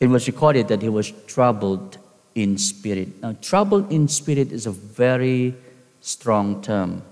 it 0.00 0.08
was 0.08 0.26
recorded 0.26 0.68
that 0.68 0.82
he 0.82 0.88
was 0.88 1.12
troubled 1.26 1.98
in 2.34 2.56
spirit. 2.58 3.20
Now, 3.22 3.36
troubled 3.42 3.92
in 3.92 4.08
spirit 4.08 4.50
is 4.50 4.66
a 4.66 4.70
very 4.70 5.54
strong 6.00 6.62
term. 6.62 7.02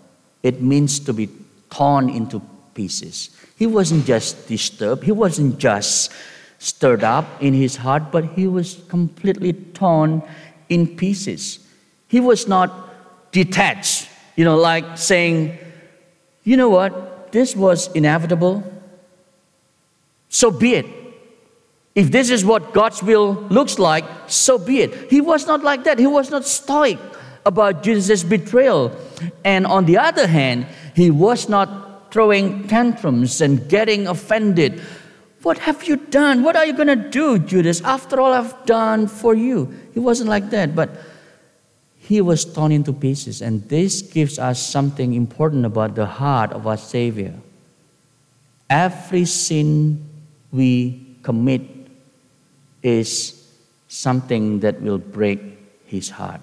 It 0.42 0.62
means 0.62 0.98
to 1.01 1.12
be 1.12 1.29
torn 1.70 2.09
into 2.09 2.40
pieces. 2.74 3.31
He 3.58 3.66
wasn't 3.66 4.06
just 4.06 4.46
disturbed, 4.46 5.02
he 5.02 5.10
wasn't 5.10 5.58
just 5.58 6.12
stirred 6.60 7.02
up 7.02 7.26
in 7.42 7.54
his 7.54 7.76
heart, 7.76 8.12
but 8.12 8.24
he 8.24 8.46
was 8.46 8.80
completely 8.88 9.52
torn 9.52 10.22
in 10.68 10.96
pieces. 10.96 11.58
He 12.06 12.20
was 12.20 12.46
not 12.46 13.32
detached, 13.32 14.08
you 14.36 14.44
know, 14.44 14.56
like 14.56 14.96
saying, 14.96 15.58
you 16.44 16.56
know 16.56 16.68
what, 16.68 17.32
this 17.32 17.56
was 17.56 17.88
inevitable. 17.94 18.62
So 20.28 20.50
be 20.52 20.74
it. 20.74 20.86
If 21.94 22.12
this 22.12 22.30
is 22.30 22.44
what 22.44 22.72
God's 22.72 23.02
will 23.02 23.32
looks 23.50 23.78
like, 23.78 24.04
so 24.28 24.56
be 24.56 24.82
it. 24.82 25.10
He 25.10 25.20
was 25.20 25.48
not 25.48 25.64
like 25.64 25.82
that. 25.82 25.98
He 25.98 26.06
was 26.06 26.30
not 26.30 26.44
stoic 26.44 26.98
about 27.44 27.82
Jesus' 27.82 28.22
betrayal. 28.22 28.92
And 29.44 29.66
on 29.66 29.86
the 29.86 29.98
other 29.98 30.28
hand, 30.28 30.66
he 30.94 31.10
was 31.10 31.48
not 31.48 31.88
throwing 32.10 32.66
tantrums 32.68 33.40
and 33.40 33.68
getting 33.68 34.06
offended. 34.06 34.80
What 35.42 35.58
have 35.58 35.84
you 35.84 35.96
done? 35.96 36.42
What 36.42 36.56
are 36.56 36.66
you 36.66 36.72
going 36.72 36.88
to 36.88 36.96
do, 36.96 37.38
Judas? 37.38 37.80
After 37.82 38.20
all 38.20 38.32
I've 38.32 38.66
done 38.66 39.06
for 39.06 39.34
you. 39.34 39.72
He 39.94 40.00
wasn't 40.00 40.28
like 40.28 40.50
that. 40.50 40.74
But 40.74 40.90
he 41.96 42.20
was 42.20 42.44
torn 42.44 42.72
into 42.72 42.92
pieces. 42.92 43.42
And 43.42 43.62
this 43.68 44.02
gives 44.02 44.38
us 44.38 44.60
something 44.60 45.14
important 45.14 45.64
about 45.66 45.94
the 45.94 46.06
heart 46.06 46.52
of 46.52 46.66
our 46.66 46.76
Savior. 46.76 47.34
Every 48.68 49.24
sin 49.24 50.04
we 50.50 51.16
commit 51.22 51.62
is 52.82 53.48
something 53.88 54.60
that 54.60 54.80
will 54.80 54.98
break 54.98 55.40
his 55.84 56.10
heart. 56.10 56.40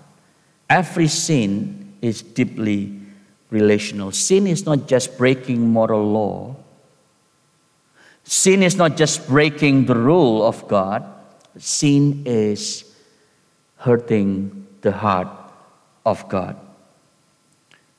Every 0.69 1.07
sin 1.07 1.93
is 2.01 2.21
deeply 2.21 2.99
relational. 3.49 4.11
Sin 4.11 4.47
is 4.47 4.65
not 4.65 4.87
just 4.87 5.17
breaking 5.17 5.69
moral 5.69 6.03
law, 6.11 6.55
sin 8.23 8.63
is 8.63 8.75
not 8.75 8.97
just 8.97 9.27
breaking 9.27 9.85
the 9.85 9.95
rule 9.95 10.45
of 10.45 10.67
God, 10.67 11.03
sin 11.57 12.23
is 12.25 12.83
hurting 13.77 14.67
the 14.81 14.91
heart 14.91 15.27
of 16.05 16.27
God. 16.29 16.57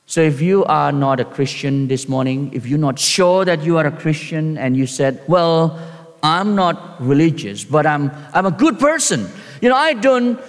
So, 0.05 0.21
if 0.21 0.41
you 0.41 0.63
are 0.65 0.93
not 0.93 1.19
a 1.19 1.25
Christian 1.25 1.89
this 1.89 2.07
morning, 2.07 2.51
if 2.53 2.65
you're 2.65 2.79
not 2.79 2.97
sure 2.97 3.43
that 3.43 3.63
you 3.63 3.77
are 3.77 3.85
a 3.85 3.91
Christian 3.91 4.57
and 4.57 4.77
you 4.77 4.87
said, 4.87 5.21
Well, 5.27 5.77
I'm 6.23 6.55
not 6.55 7.01
religious, 7.01 7.63
but 7.63 7.85
I'm, 7.85 8.11
I'm 8.33 8.45
a 8.45 8.51
good 8.51 8.79
person. 8.79 9.29
You 9.61 9.69
know, 9.69 9.75
I 9.75 9.93
don't 9.93 10.39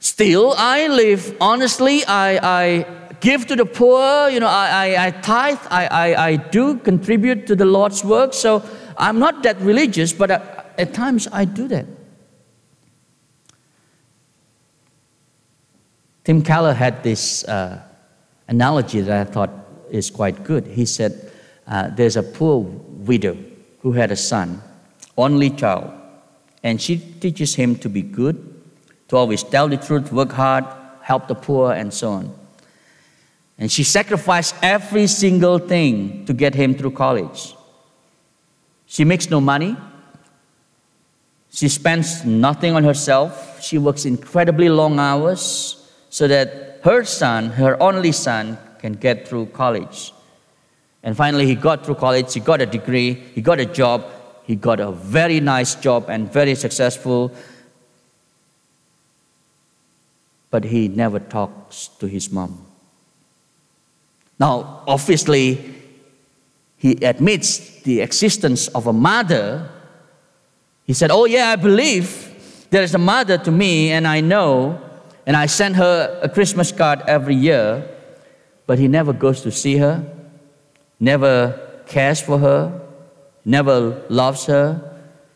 steal, 0.00 0.54
I 0.56 0.88
live 0.88 1.36
honestly, 1.40 2.04
I, 2.04 2.38
I 2.42 2.86
give 3.26 3.44
to 3.48 3.56
the 3.56 3.66
poor, 3.66 4.30
you 4.30 4.38
know, 4.38 4.46
I, 4.46 4.68
I, 4.82 5.06
I 5.06 5.10
tithe, 5.10 5.58
I, 5.68 5.86
I, 5.86 6.26
I 6.28 6.36
do 6.36 6.78
contribute 6.78 7.46
to 7.48 7.56
the 7.56 7.64
Lord's 7.64 8.04
work. 8.04 8.32
So, 8.32 8.62
I'm 8.96 9.18
not 9.18 9.42
that 9.42 9.60
religious, 9.60 10.12
but 10.12 10.30
at, 10.30 10.74
at 10.78 10.94
times 10.94 11.26
I 11.32 11.44
do 11.44 11.66
that. 11.68 11.86
Tim 16.24 16.42
Keller 16.42 16.72
had 16.72 17.02
this 17.02 17.44
uh, 17.44 17.82
analogy 18.48 19.00
that 19.00 19.26
I 19.26 19.30
thought 19.30 19.50
is 19.90 20.08
quite 20.10 20.44
good. 20.44 20.66
He 20.66 20.86
said, 20.86 21.32
uh, 21.66 21.90
There's 21.90 22.16
a 22.16 22.22
poor 22.22 22.60
widow 23.10 23.36
who 23.80 23.92
had 23.92 24.12
a 24.12 24.16
son, 24.16 24.62
only 25.16 25.50
child, 25.50 25.92
and 26.62 26.80
she 26.80 26.98
teaches 26.98 27.56
him 27.56 27.76
to 27.76 27.88
be 27.88 28.02
good, 28.02 28.36
to 29.08 29.16
always 29.16 29.42
tell 29.42 29.68
the 29.68 29.76
truth, 29.76 30.12
work 30.12 30.32
hard, 30.32 30.64
help 31.02 31.28
the 31.28 31.34
poor, 31.34 31.72
and 31.72 31.92
so 31.92 32.10
on. 32.12 32.45
And 33.58 33.72
she 33.72 33.84
sacrificed 33.84 34.54
every 34.62 35.06
single 35.06 35.58
thing 35.58 36.26
to 36.26 36.34
get 36.34 36.54
him 36.54 36.74
through 36.74 36.90
college. 36.92 37.54
She 38.86 39.04
makes 39.04 39.30
no 39.30 39.40
money. 39.40 39.76
She 41.50 41.68
spends 41.68 42.24
nothing 42.24 42.74
on 42.74 42.84
herself. 42.84 43.62
She 43.62 43.78
works 43.78 44.04
incredibly 44.04 44.68
long 44.68 44.98
hours 44.98 45.90
so 46.10 46.28
that 46.28 46.80
her 46.84 47.04
son, 47.04 47.50
her 47.50 47.82
only 47.82 48.12
son, 48.12 48.58
can 48.78 48.92
get 48.92 49.26
through 49.26 49.46
college. 49.46 50.12
And 51.02 51.16
finally, 51.16 51.46
he 51.46 51.54
got 51.54 51.84
through 51.84 51.94
college, 51.96 52.34
he 52.34 52.40
got 52.40 52.60
a 52.60 52.66
degree, 52.66 53.14
he 53.14 53.40
got 53.40 53.60
a 53.60 53.64
job, 53.64 54.04
he 54.42 54.54
got 54.54 54.80
a 54.80 54.92
very 54.92 55.40
nice 55.40 55.74
job 55.76 56.06
and 56.08 56.30
very 56.30 56.54
successful. 56.54 57.32
But 60.50 60.64
he 60.64 60.88
never 60.88 61.18
talks 61.18 61.88
to 62.00 62.06
his 62.06 62.30
mom. 62.30 62.65
Now, 64.38 64.82
obviously, 64.86 65.74
he 66.76 66.92
admits 67.04 67.82
the 67.82 68.00
existence 68.00 68.68
of 68.68 68.86
a 68.86 68.92
mother. 68.92 69.68
He 70.84 70.92
said, 70.92 71.10
Oh, 71.10 71.24
yeah, 71.24 71.50
I 71.50 71.56
believe 71.56 72.66
there 72.70 72.82
is 72.82 72.94
a 72.94 72.98
mother 72.98 73.38
to 73.38 73.50
me, 73.50 73.90
and 73.90 74.06
I 74.06 74.20
know 74.20 74.82
and 75.26 75.36
I 75.36 75.46
send 75.46 75.76
her 75.76 76.20
a 76.22 76.28
Christmas 76.28 76.70
card 76.70 77.02
every 77.08 77.34
year, 77.34 77.84
but 78.66 78.78
he 78.78 78.86
never 78.86 79.12
goes 79.12 79.42
to 79.42 79.50
see 79.50 79.76
her, 79.78 80.04
never 81.00 81.82
cares 81.86 82.20
for 82.20 82.38
her, 82.38 82.80
never 83.44 84.02
loves 84.08 84.46
her. 84.46 84.80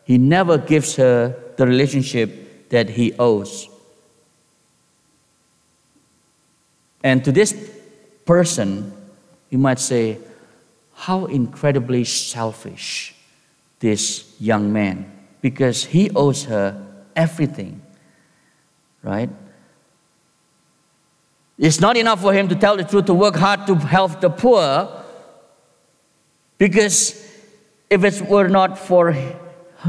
He 0.05 0.17
never 0.17 0.57
gives 0.57 0.95
her 0.95 1.35
the 1.57 1.67
relationship 1.67 2.69
that 2.69 2.89
he 2.89 3.13
owes. 3.19 3.69
And 7.03 7.23
to 7.25 7.31
this 7.31 7.53
person, 8.25 8.93
you 9.51 9.59
might 9.59 9.77
say, 9.77 10.17
how 10.93 11.25
incredibly 11.25 12.03
selfish 12.03 13.13
this 13.79 14.35
young 14.39 14.73
man, 14.73 15.11
because 15.41 15.85
he 15.85 16.09
owes 16.11 16.45
her 16.45 16.81
everything, 17.15 17.81
right? 19.03 19.29
It's 21.57 21.79
not 21.79 21.97
enough 21.97 22.21
for 22.21 22.33
him 22.33 22.47
to 22.47 22.55
tell 22.55 22.77
the 22.77 22.83
truth, 22.83 23.05
to 23.05 23.13
work 23.13 23.35
hard 23.35 23.67
to 23.67 23.75
help 23.75 24.21
the 24.21 24.29
poor, 24.29 25.03
because 26.57 27.27
if 27.89 28.03
it 28.03 28.21
were 28.27 28.47
not 28.47 28.77
for 28.79 29.15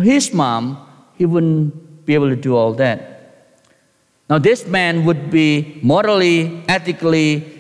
his 0.02 0.32
mom, 0.34 0.88
he 1.16 1.24
wouldn't 1.24 2.04
be 2.04 2.14
able 2.14 2.28
to 2.28 2.36
do 2.36 2.56
all 2.56 2.72
that. 2.74 3.08
Now, 4.28 4.38
this 4.38 4.66
man 4.66 5.04
would 5.04 5.30
be 5.30 5.78
morally, 5.82 6.64
ethically 6.66 7.51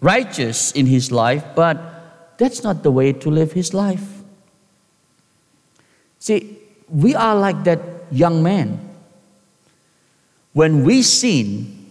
righteous 0.00 0.72
in 0.72 0.86
his 0.86 1.10
life, 1.10 1.44
but 1.54 2.36
that's 2.38 2.62
not 2.62 2.82
the 2.82 2.90
way 2.90 3.12
to 3.12 3.30
live 3.30 3.52
his 3.52 3.72
life. 3.72 4.22
See, 6.18 6.58
we 6.88 7.14
are 7.14 7.34
like 7.34 7.64
that 7.64 7.80
young 8.10 8.42
man. 8.42 8.80
When 10.52 10.84
we 10.84 11.02
sin, 11.02 11.86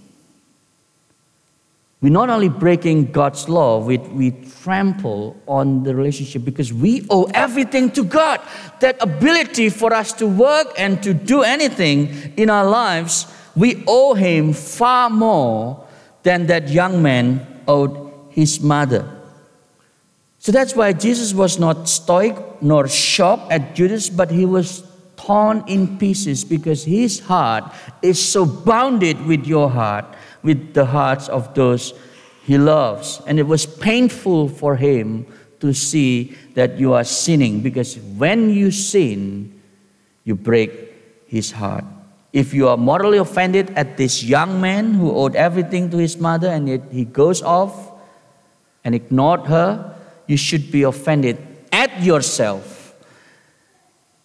we're 2.01 2.09
not 2.09 2.29
only 2.29 2.49
breaking 2.49 3.11
God's 3.11 3.49
law, 3.49 3.79
we, 3.79 3.97
we 3.97 4.31
trample 4.61 5.41
on 5.47 5.83
the 5.83 5.95
relationship 5.95 6.43
because 6.43 6.71
we 6.71 7.05
owe 7.09 7.23
everything 7.33 7.89
to 7.91 8.03
God. 8.03 8.41
That 8.79 8.97
ability 9.01 9.69
for 9.69 9.93
us 9.93 10.13
to 10.13 10.27
work 10.27 10.67
and 10.77 11.01
to 11.01 11.13
do 11.13 11.41
anything 11.41 12.33
in 12.37 12.49
our 12.49 12.65
lives, 12.65 13.25
we 13.55 13.83
owe 13.87 14.13
Him 14.13 14.53
far 14.53 15.09
more 15.09 15.87
than 16.23 16.47
that 16.47 16.69
young 16.69 17.01
man 17.01 17.54
owed 17.68 18.11
his 18.30 18.61
mother. 18.61 19.09
So 20.39 20.51
that's 20.51 20.76
why 20.76 20.93
Jesus 20.93 21.34
was 21.34 21.57
not 21.57 21.89
stoic 21.89 22.38
nor 22.61 22.88
shocked 22.88 23.51
at 23.51 23.74
Judas, 23.76 24.09
but 24.09 24.30
he 24.30 24.45
was 24.45 24.84
torn 25.18 25.63
in 25.68 25.97
pieces 25.97 26.43
because 26.43 26.84
his 26.84 27.20
heart 27.20 27.63
is 28.01 28.24
so 28.24 28.45
bounded 28.45 29.26
with 29.26 29.47
your 29.47 29.70
heart 29.70 30.05
with 30.43 30.74
the 30.74 30.86
hearts 30.86 31.28
of 31.30 31.53
those 31.55 31.93
he 32.43 32.57
loves. 32.57 33.22
And 33.26 33.39
it 33.39 33.47
was 33.47 33.66
painful 33.66 34.49
for 34.49 34.76
him 34.76 35.26
to 35.61 35.74
see 35.74 36.38
that 36.53 36.78
you 36.78 36.93
are 36.93 37.03
sinning 37.03 37.61
because 37.61 37.97
when 37.97 38.51
you 38.51 38.70
sin, 38.70 39.59
you 40.24 40.36
break 40.36 40.72
his 41.26 41.51
heart. 41.51 41.86
If 42.36 42.53
you 42.53 42.67
are 42.67 42.75
morally 42.75 43.17
offended 43.17 43.71
at 43.77 43.95
this 43.95 44.21
young 44.21 44.59
man 44.59 44.93
who 44.93 45.09
owed 45.15 45.38
everything 45.38 45.89
to 45.91 45.97
his 45.97 46.17
mother 46.19 46.49
and 46.49 46.67
yet 46.67 46.81
he 46.91 47.05
goes 47.05 47.41
off 47.41 47.93
and 48.83 48.93
ignored 48.93 49.45
her, 49.45 49.95
you 50.27 50.36
should 50.36 50.69
be 50.69 50.83
offended 50.83 51.38
at 51.71 52.03
yourself. 52.03 52.93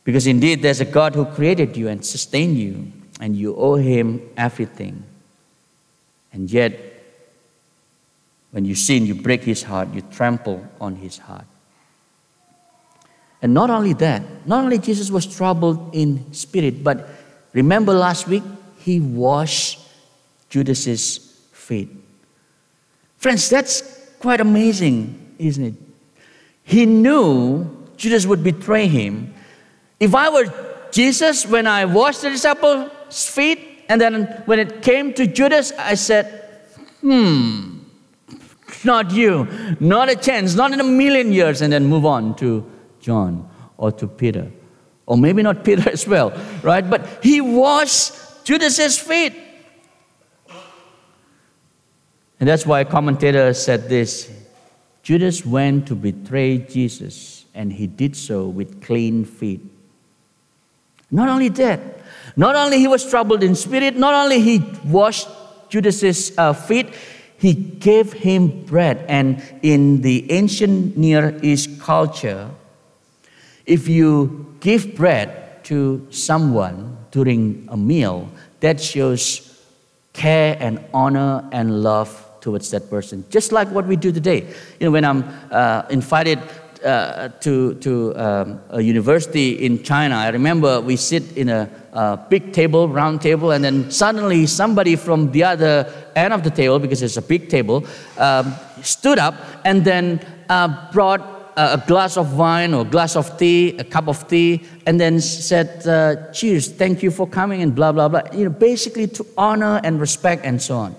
Because 0.03 0.27
indeed, 0.27 0.61
there's 0.61 0.81
a 0.81 0.85
God 0.85 1.15
who 1.15 1.25
created 1.25 1.77
you 1.77 1.87
and 1.87 2.05
sustained 2.05 2.59
you, 2.59 2.91
and 3.21 3.37
you 3.37 3.55
owe 3.55 3.77
him 3.77 4.21
everything. 4.37 5.05
And 6.33 6.51
yet, 6.51 6.75
when 8.51 8.65
you 8.65 8.75
sin, 8.75 9.07
you 9.07 9.15
break 9.15 9.45
his 9.45 9.63
heart, 9.63 9.95
you 9.95 10.01
trample 10.01 10.67
on 10.81 10.97
his 10.97 11.19
heart. 11.19 11.47
And 13.41 13.55
not 13.55 13.71
only 13.71 13.93
that, 13.93 14.23
not 14.49 14.65
only 14.65 14.79
Jesus 14.79 15.13
was 15.13 15.27
troubled 15.27 15.95
in 15.95 16.33
spirit, 16.33 16.83
but 16.83 17.09
remember 17.53 17.93
last 17.93 18.27
week, 18.29 18.43
he 18.79 19.01
washed 19.01 19.81
Judas's 20.49 21.19
feet. 21.53 21.89
Friends, 23.19 23.49
that's 23.49 23.83
quite 24.19 24.41
amazing, 24.41 25.35
isn't 25.39 25.65
it? 25.65 25.75
He 26.63 26.87
knew 26.87 27.69
Judas 27.97 28.27
would 28.27 28.43
betray 28.43 28.87
him. 28.87 29.35
If 29.99 30.15
I 30.15 30.29
were 30.31 30.53
Jesus, 30.91 31.47
when 31.47 31.67
I 31.67 31.85
washed 31.85 32.23
the 32.23 32.31
disciples' 32.31 33.29
feet, 33.29 33.85
and 33.89 34.01
then 34.01 34.25
when 34.47 34.59
it 34.59 34.83
came 34.83 35.13
to 35.15 35.27
Judas, 35.27 35.73
I 35.79 35.95
said, 35.95 36.27
hmm, 37.01 37.81
not 38.85 39.11
you, 39.11 39.49
not 39.81 40.09
a 40.09 40.17
chance, 40.17 40.55
not 40.55 40.73
in 40.73 40.81
a 40.81 40.85
million 40.85 41.33
years, 41.33 41.61
and 41.61 41.73
then 41.73 41.87
move 41.87 42.07
on 42.07 42.37
to 42.37 42.65
John 43.01 43.49
or 43.77 43.93
to 43.93 44.07
Peter. 44.07 44.51
Or 45.11 45.19
maybe 45.19 45.43
not 45.43 45.65
Peter 45.65 45.91
as 45.91 46.07
well, 46.07 46.33
right? 46.63 46.89
But 46.89 47.05
he 47.21 47.41
washed 47.41 48.15
Judas's 48.45 48.97
feet. 48.97 49.35
And 52.39 52.49
that's 52.49 52.65
why 52.65 52.79
a 52.79 52.85
commentator 52.85 53.53
said 53.53 53.89
this 53.89 54.31
Judas 55.03 55.45
went 55.45 55.89
to 55.89 55.97
betray 55.97 56.59
Jesus, 56.59 57.45
and 57.57 57.73
he 57.73 57.89
did 57.89 58.15
so 58.15 58.47
with 58.47 58.81
clean 58.83 59.25
feet. 59.25 59.61
Not 61.11 61.29
only 61.29 61.49
that, 61.49 61.81
not 62.37 62.55
only 62.55 62.79
he 62.79 62.87
was 62.87 63.05
troubled 63.11 63.43
in 63.43 63.57
spirit, 63.57 63.97
not 63.97 64.15
only 64.15 64.41
he 64.41 64.63
washed 64.85 65.27
Judas's 65.71 66.39
uh, 66.39 66.53
feet, 66.53 66.95
he 67.37 67.53
gave 67.53 68.13
him 68.13 68.63
bread. 68.63 69.05
And 69.09 69.43
in 69.63 70.03
the 70.03 70.31
ancient 70.31 70.97
Near 70.97 71.37
East 71.43 71.81
culture, 71.81 72.49
if 73.71 73.87
you 73.87 74.57
give 74.59 74.97
bread 74.97 75.63
to 75.65 76.05
someone 76.11 76.99
during 77.13 77.69
a 77.71 77.77
meal, 77.77 78.29
that 78.59 78.81
shows 78.81 79.63
care 80.13 80.57
and 80.59 80.85
honor 80.93 81.49
and 81.53 81.83
love 81.83 82.11
towards 82.41 82.71
that 82.73 82.91
person. 82.91 83.25
Just 83.31 83.53
like 83.53 83.69
what 83.71 83.87
we 83.87 83.95
do 83.95 84.11
today. 84.11 84.41
You 84.81 84.87
know, 84.87 84.91
when 84.91 85.05
I'm 85.05 85.23
uh, 85.53 85.83
invited 85.89 86.41
uh, 86.85 87.29
to, 87.41 87.75
to 87.75 88.17
um, 88.17 88.61
a 88.71 88.81
university 88.81 89.65
in 89.65 89.85
China, 89.85 90.17
I 90.17 90.31
remember 90.31 90.81
we 90.81 90.97
sit 90.97 91.37
in 91.37 91.49
a, 91.49 91.71
a, 91.93 92.17
big 92.17 92.53
table, 92.53 92.89
round 92.89 93.21
table, 93.23 93.53
and 93.53 93.63
then 93.63 93.89
suddenly 93.91 94.47
somebody 94.47 94.97
from 94.97 95.31
the 95.31 95.45
other 95.45 95.93
end 96.17 96.35
of 96.35 96.43
the 96.43 96.51
table, 96.51 96.81
because 96.81 97.03
it's 97.03 97.19
a 97.19 97.23
big 97.23 97.49
table, 97.49 97.87
um, 98.19 98.53
stood 98.83 99.21
up 99.21 99.35
and 99.65 99.85
then 99.85 100.19
uh, 100.49 100.91
brought 100.91 101.40
a 101.61 101.85
glass 101.87 102.17
of 102.17 102.37
wine 102.37 102.75
or 102.75 102.83
a 102.83 102.89
glass 102.89 103.17
of 103.17 103.37
tea, 103.39 103.77
a 103.79 103.85
cup 103.85 104.09
of 104.09 104.27
tea, 104.29 104.63
and 104.87 105.01
then 105.01 105.21
said, 105.21 105.87
uh, 105.87 106.33
Cheers, 106.33 106.73
thank 106.73 107.03
you 107.03 107.11
for 107.11 107.27
coming, 107.27 107.63
and 107.63 107.75
blah, 107.75 107.93
blah, 107.93 108.09
blah. 108.09 108.23
You 108.33 108.45
know, 108.45 108.51
basically 108.51 109.07
to 109.09 109.27
honor 109.37 109.81
and 109.85 110.01
respect 110.01 110.45
and 110.45 110.61
so 110.61 110.77
on. 110.77 110.97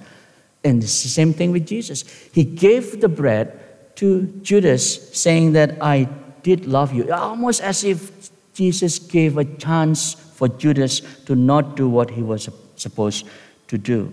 And 0.63 0.83
it's 0.83 1.03
the 1.03 1.09
same 1.09 1.33
thing 1.33 1.51
with 1.51 1.65
Jesus. 1.65 2.03
He 2.33 2.43
gave 2.43 3.01
the 3.01 3.09
bread 3.09 3.59
to 3.95 4.23
Judas, 4.41 5.11
saying 5.17 5.53
that 5.53 5.77
I 5.81 6.07
did 6.43 6.65
love 6.65 6.93
you. 6.93 7.11
Almost 7.11 7.61
as 7.61 7.83
if 7.83 8.29
Jesus 8.53 8.99
gave 8.99 9.37
a 9.37 9.45
chance 9.45 10.13
for 10.13 10.47
Judas 10.47 11.01
to 11.25 11.35
not 11.35 11.75
do 11.75 11.89
what 11.89 12.11
he 12.11 12.21
was 12.21 12.49
supposed 12.75 13.25
to 13.67 13.77
do. 13.77 14.11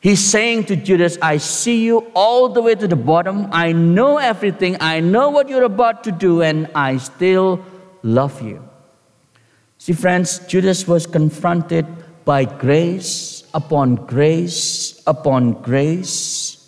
He's 0.00 0.24
saying 0.24 0.64
to 0.64 0.76
Judas, 0.76 1.18
I 1.20 1.36
see 1.36 1.84
you 1.84 2.10
all 2.14 2.48
the 2.48 2.62
way 2.62 2.74
to 2.74 2.88
the 2.88 2.96
bottom. 2.96 3.48
I 3.52 3.72
know 3.72 4.16
everything. 4.16 4.78
I 4.80 5.00
know 5.00 5.28
what 5.28 5.50
you're 5.50 5.64
about 5.64 6.04
to 6.04 6.12
do, 6.12 6.40
and 6.40 6.68
I 6.74 6.96
still 6.96 7.62
love 8.02 8.40
you. 8.40 8.66
See, 9.76 9.92
friends, 9.92 10.38
Judas 10.46 10.88
was 10.88 11.06
confronted 11.06 11.86
by 12.24 12.46
grace 12.46 13.44
upon 13.52 13.96
grace 14.06 15.02
upon 15.06 15.52
grace 15.62 16.60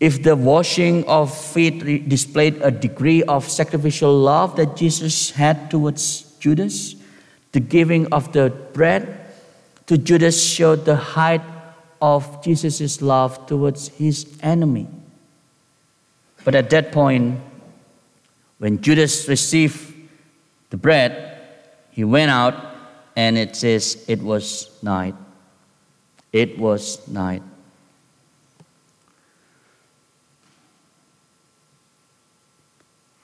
if 0.00 0.22
the 0.22 0.36
washing 0.36 1.04
of 1.06 1.32
feet 1.32 2.08
displayed 2.08 2.60
a 2.62 2.70
degree 2.70 3.22
of 3.22 3.48
sacrificial 3.48 4.14
love 4.14 4.56
that 4.56 4.76
Jesus 4.76 5.30
had 5.30 5.70
towards 5.70 6.36
Judas, 6.38 6.94
the 7.52 7.60
giving 7.60 8.12
of 8.12 8.32
the 8.32 8.50
bread 8.72 9.20
to 9.86 9.96
Judas 9.96 10.42
showed 10.42 10.84
the 10.84 10.96
height 10.96 11.40
of 12.04 12.44
Jesus' 12.44 13.00
love 13.00 13.46
towards 13.46 13.88
his 13.88 14.26
enemy. 14.42 14.86
But 16.44 16.54
at 16.54 16.68
that 16.68 16.92
point, 16.92 17.40
when 18.58 18.82
Judas 18.82 19.26
received 19.26 19.94
the 20.68 20.76
bread, 20.76 21.40
he 21.92 22.04
went 22.04 22.30
out 22.30 22.54
and 23.16 23.38
it 23.38 23.56
says 23.56 24.04
it 24.06 24.20
was 24.20 24.68
night. 24.82 25.14
It 26.30 26.58
was 26.58 27.08
night. 27.08 27.42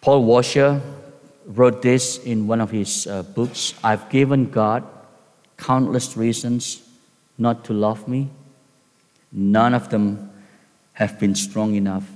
Paul 0.00 0.24
Washer 0.24 0.80
wrote 1.44 1.82
this 1.82 2.16
in 2.16 2.46
one 2.46 2.62
of 2.62 2.70
his 2.70 3.06
uh, 3.06 3.24
books 3.24 3.74
I've 3.84 4.08
given 4.08 4.48
God 4.48 4.84
countless 5.58 6.16
reasons 6.16 6.80
not 7.36 7.66
to 7.66 7.74
love 7.74 8.08
me. 8.08 8.30
None 9.32 9.74
of 9.74 9.90
them 9.90 10.30
have 10.94 11.18
been 11.18 11.34
strong 11.34 11.74
enough 11.74 12.08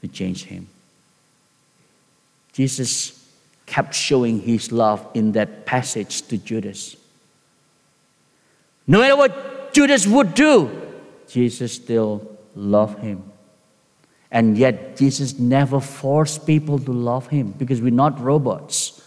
to 0.00 0.08
change 0.08 0.44
him. 0.44 0.68
Jesus 2.52 3.16
kept 3.66 3.94
showing 3.94 4.40
his 4.40 4.72
love 4.72 5.06
in 5.14 5.32
that 5.32 5.64
passage 5.64 6.22
to 6.22 6.36
Judas. 6.36 6.96
No 8.86 8.98
matter 8.98 9.16
what 9.16 9.72
Judas 9.72 10.06
would 10.06 10.34
do, 10.34 10.70
Jesus 11.28 11.72
still 11.72 12.38
loved 12.56 12.98
him. 12.98 13.22
And 14.32 14.56
yet, 14.58 14.96
Jesus 14.96 15.38
never 15.38 15.80
forced 15.80 16.46
people 16.46 16.78
to 16.78 16.92
love 16.92 17.28
him 17.28 17.52
because 17.52 17.80
we're 17.80 17.90
not 17.90 18.20
robots. 18.20 19.02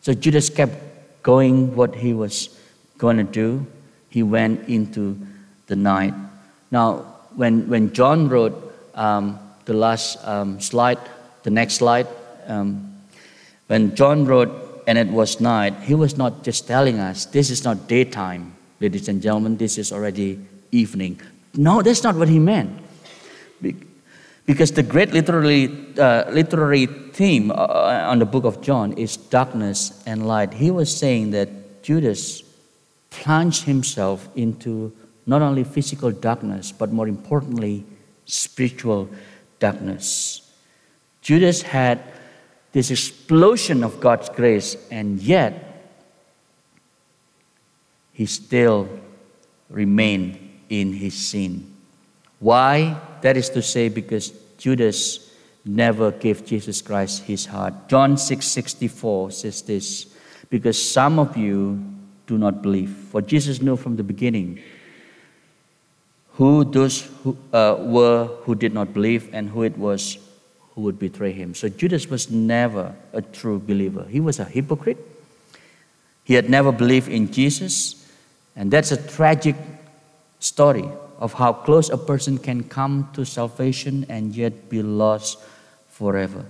So 0.00 0.14
Judas 0.14 0.48
kept 0.48 0.74
going 1.22 1.74
what 1.74 1.94
he 1.94 2.12
was 2.12 2.56
going 2.98 3.16
to 3.16 3.24
do. 3.24 3.66
He 4.10 4.22
went 4.22 4.68
into 4.68 5.18
the 5.66 5.76
night. 5.76 6.14
Now, 6.70 7.16
when, 7.36 7.68
when 7.68 7.92
John 7.92 8.28
wrote 8.28 8.74
um, 8.94 9.38
the 9.64 9.74
last 9.74 10.18
um, 10.26 10.60
slide, 10.60 10.98
the 11.42 11.50
next 11.50 11.74
slide, 11.74 12.06
um, 12.46 12.94
when 13.68 13.94
John 13.94 14.24
wrote, 14.24 14.82
and 14.86 14.98
it 14.98 15.08
was 15.08 15.40
night, 15.40 15.74
he 15.82 15.94
was 15.94 16.16
not 16.16 16.42
just 16.42 16.66
telling 16.66 16.98
us, 16.98 17.26
this 17.26 17.50
is 17.50 17.64
not 17.64 17.88
daytime, 17.88 18.56
ladies 18.80 19.08
and 19.08 19.20
gentlemen, 19.20 19.56
this 19.56 19.78
is 19.78 19.92
already 19.92 20.38
evening. 20.72 21.20
No, 21.54 21.82
that's 21.82 22.02
not 22.02 22.16
what 22.16 22.28
he 22.28 22.38
meant. 22.38 22.70
Because 24.46 24.72
the 24.72 24.82
great 24.82 25.12
literary, 25.12 25.68
uh, 25.98 26.30
literary 26.30 26.86
theme 26.86 27.50
uh, 27.50 28.06
on 28.08 28.18
the 28.18 28.24
book 28.24 28.44
of 28.44 28.62
John 28.62 28.92
is 28.94 29.16
darkness 29.16 30.02
and 30.06 30.26
light. 30.26 30.54
He 30.54 30.70
was 30.70 30.94
saying 30.94 31.32
that 31.32 31.82
Judas 31.82 32.42
plunged 33.10 33.64
himself 33.64 34.28
into 34.36 34.92
not 35.28 35.42
only 35.42 35.62
physical 35.62 36.10
darkness, 36.10 36.72
but 36.72 36.90
more 36.90 37.06
importantly, 37.06 37.84
spiritual 38.24 39.10
darkness. 39.58 40.40
Judas 41.20 41.60
had 41.60 42.02
this 42.72 42.90
explosion 42.90 43.84
of 43.84 44.00
God's 44.00 44.30
grace, 44.30 44.74
and 44.90 45.20
yet 45.20 45.92
he 48.12 48.24
still 48.24 48.88
remained 49.68 50.38
in 50.70 50.94
his 50.94 51.14
sin. 51.14 51.74
Why? 52.40 52.98
That 53.20 53.36
is 53.36 53.50
to 53.50 53.60
say, 53.60 53.90
because 53.90 54.32
Judas 54.56 55.30
never 55.62 56.10
gave 56.10 56.46
Jesus 56.46 56.80
Christ 56.80 57.24
his 57.24 57.44
heart. 57.44 57.74
John 57.88 58.16
6 58.16 58.46
64 58.46 59.32
says 59.32 59.60
this, 59.60 60.06
because 60.48 60.80
some 60.82 61.18
of 61.18 61.36
you 61.36 61.84
do 62.26 62.38
not 62.38 62.62
believe. 62.62 62.90
For 63.10 63.20
Jesus 63.20 63.60
knew 63.60 63.76
from 63.76 63.96
the 63.96 64.02
beginning 64.02 64.62
who 66.38 66.64
those 66.64 67.02
who, 67.24 67.36
uh, 67.52 67.74
were 67.80 68.26
who 68.44 68.54
did 68.54 68.72
not 68.72 68.94
believe 68.94 69.28
and 69.34 69.50
who 69.50 69.64
it 69.64 69.76
was 69.76 70.18
who 70.74 70.82
would 70.82 70.98
betray 70.98 71.32
him. 71.32 71.52
So 71.52 71.68
Judas 71.68 72.06
was 72.06 72.30
never 72.30 72.94
a 73.12 73.20
true 73.20 73.58
believer. 73.58 74.06
He 74.08 74.20
was 74.20 74.38
a 74.38 74.44
hypocrite. 74.44 74.98
He 76.22 76.34
had 76.34 76.48
never 76.48 76.70
believed 76.70 77.08
in 77.08 77.32
Jesus. 77.32 78.06
And 78.54 78.70
that's 78.70 78.92
a 78.92 78.96
tragic 78.96 79.56
story 80.38 80.88
of 81.18 81.32
how 81.32 81.52
close 81.52 81.90
a 81.90 81.98
person 81.98 82.38
can 82.38 82.62
come 82.62 83.10
to 83.14 83.24
salvation 83.24 84.06
and 84.08 84.36
yet 84.36 84.70
be 84.70 84.80
lost 84.80 85.38
forever. 85.88 86.46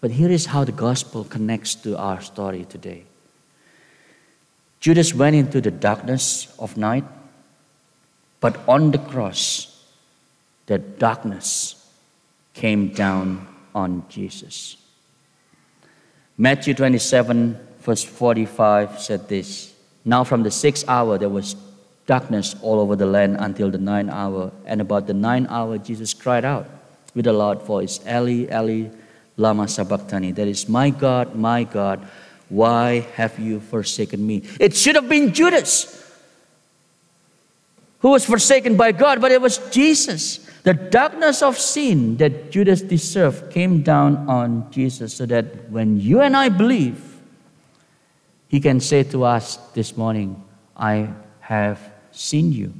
But 0.00 0.10
here 0.10 0.30
is 0.30 0.46
how 0.46 0.64
the 0.64 0.72
gospel 0.72 1.22
connects 1.22 1.76
to 1.86 1.96
our 1.96 2.20
story 2.20 2.64
today. 2.64 3.04
Judas 4.80 5.14
went 5.14 5.36
into 5.36 5.60
the 5.60 5.70
darkness 5.70 6.52
of 6.58 6.76
night, 6.76 7.04
but 8.40 8.56
on 8.68 8.90
the 8.90 8.98
cross, 8.98 9.84
the 10.66 10.78
darkness 10.78 11.74
came 12.54 12.88
down 12.88 13.46
on 13.74 14.04
Jesus. 14.08 14.76
Matthew 16.36 16.74
27, 16.74 17.58
verse 17.80 18.04
45 18.04 19.00
said 19.00 19.28
this 19.28 19.74
Now 20.04 20.24
from 20.24 20.42
the 20.42 20.50
sixth 20.50 20.88
hour 20.88 21.18
there 21.18 21.28
was 21.28 21.56
darkness 22.06 22.56
all 22.62 22.80
over 22.80 22.96
the 22.96 23.06
land 23.06 23.36
until 23.38 23.70
the 23.70 23.78
ninth 23.78 24.10
hour. 24.10 24.50
And 24.66 24.80
about 24.80 25.06
the 25.06 25.14
ninth 25.14 25.48
hour, 25.50 25.78
Jesus 25.78 26.14
cried 26.14 26.44
out 26.44 26.68
with 27.14 27.26
a 27.26 27.32
loud 27.32 27.62
voice, 27.62 28.00
Eli, 28.06 28.46
Eli, 28.52 28.88
lama 29.36 29.68
sabachthani. 29.68 30.32
That 30.32 30.48
is, 30.48 30.68
my 30.68 30.90
God, 30.90 31.34
my 31.34 31.64
God, 31.64 32.06
why 32.48 33.00
have 33.14 33.38
you 33.38 33.60
forsaken 33.60 34.26
me? 34.26 34.42
It 34.58 34.74
should 34.74 34.94
have 34.94 35.08
been 35.08 35.32
Judas 35.34 36.07
who 38.00 38.10
was 38.10 38.24
forsaken 38.24 38.76
by 38.76 38.92
God, 38.92 39.20
but 39.20 39.32
it 39.32 39.40
was 39.40 39.58
Jesus. 39.70 40.38
The 40.62 40.74
darkness 40.74 41.42
of 41.42 41.58
sin 41.58 42.16
that 42.18 42.50
Judas 42.50 42.82
deserved 42.82 43.52
came 43.52 43.82
down 43.82 44.28
on 44.28 44.70
Jesus 44.70 45.14
so 45.14 45.26
that 45.26 45.70
when 45.70 45.98
you 45.98 46.20
and 46.20 46.36
I 46.36 46.48
believe, 46.48 47.20
he 48.48 48.60
can 48.60 48.80
say 48.80 49.02
to 49.04 49.24
us 49.24 49.56
this 49.74 49.96
morning, 49.96 50.42
I 50.76 51.10
have 51.40 51.80
seen 52.12 52.52
you. 52.52 52.72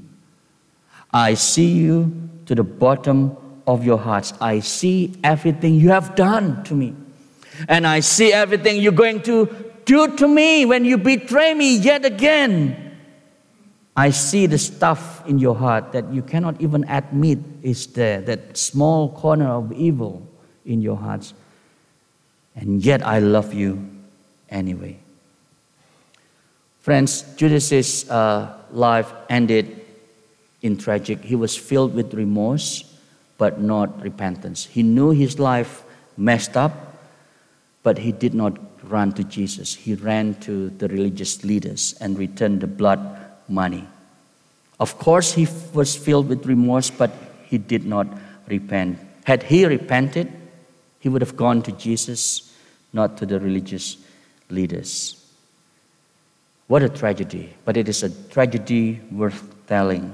I 1.12 1.34
see 1.34 1.72
you 1.72 2.30
to 2.46 2.54
the 2.54 2.64
bottom 2.64 3.36
of 3.66 3.84
your 3.84 3.98
hearts. 3.98 4.32
I 4.40 4.60
see 4.60 5.14
everything 5.22 5.74
you 5.74 5.90
have 5.90 6.14
done 6.14 6.64
to 6.64 6.74
me. 6.74 6.94
And 7.68 7.86
I 7.86 8.00
see 8.00 8.32
everything 8.32 8.80
you're 8.80 8.92
going 8.92 9.22
to 9.22 9.72
do 9.84 10.16
to 10.16 10.28
me 10.28 10.64
when 10.64 10.84
you 10.84 10.96
betray 10.96 11.54
me 11.54 11.76
yet 11.76 12.04
again. 12.04 12.87
I 13.98 14.10
see 14.10 14.46
the 14.46 14.58
stuff 14.58 15.26
in 15.26 15.40
your 15.40 15.56
heart 15.56 15.90
that 15.90 16.12
you 16.12 16.22
cannot 16.22 16.60
even 16.60 16.84
admit 16.84 17.40
is 17.62 17.88
there, 17.88 18.20
that 18.20 18.56
small 18.56 19.10
corner 19.10 19.48
of 19.48 19.72
evil 19.72 20.24
in 20.64 20.80
your 20.80 20.94
hearts. 20.94 21.34
And 22.54 22.80
yet 22.80 23.04
I 23.04 23.18
love 23.18 23.52
you 23.52 23.90
anyway. 24.50 25.00
Friends, 26.78 27.22
Judas's 27.34 28.08
uh, 28.08 28.54
life 28.70 29.12
ended 29.28 29.84
in 30.62 30.78
tragic. 30.78 31.24
He 31.24 31.34
was 31.34 31.56
filled 31.56 31.92
with 31.92 32.14
remorse, 32.14 32.84
but 33.36 33.60
not 33.60 34.00
repentance. 34.00 34.64
He 34.64 34.84
knew 34.84 35.10
his 35.10 35.40
life 35.40 35.82
messed 36.16 36.56
up, 36.56 37.02
but 37.82 37.98
he 37.98 38.12
did 38.12 38.32
not 38.32 38.58
run 38.84 39.10
to 39.14 39.24
Jesus. 39.24 39.74
He 39.74 39.94
ran 39.94 40.34
to 40.42 40.70
the 40.70 40.86
religious 40.86 41.42
leaders 41.42 41.96
and 42.00 42.16
returned 42.16 42.60
the 42.60 42.68
blood 42.68 43.17
money. 43.48 43.86
Of 44.80 44.98
course, 44.98 45.34
he 45.34 45.48
was 45.72 45.96
filled 45.96 46.28
with 46.28 46.46
remorse, 46.46 46.90
but 46.90 47.10
he 47.46 47.58
did 47.58 47.84
not 47.84 48.06
repent. 48.46 48.98
Had 49.24 49.42
he 49.42 49.66
repented, 49.66 50.32
he 51.00 51.08
would 51.08 51.22
have 51.22 51.36
gone 51.36 51.62
to 51.62 51.72
Jesus, 51.72 52.54
not 52.92 53.16
to 53.18 53.26
the 53.26 53.40
religious 53.40 53.96
leaders. 54.50 55.14
What 56.66 56.82
a 56.82 56.88
tragedy, 56.88 57.54
but 57.64 57.76
it 57.76 57.88
is 57.88 58.02
a 58.02 58.10
tragedy 58.30 59.00
worth 59.10 59.42
telling. 59.66 60.12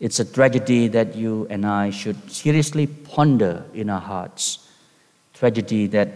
It's 0.00 0.20
a 0.20 0.24
tragedy 0.24 0.88
that 0.88 1.14
you 1.14 1.46
and 1.50 1.66
I 1.66 1.90
should 1.90 2.30
seriously 2.30 2.86
ponder 2.86 3.64
in 3.74 3.90
our 3.90 4.00
hearts. 4.00 4.66
Tragedy 5.34 5.86
that 5.88 6.08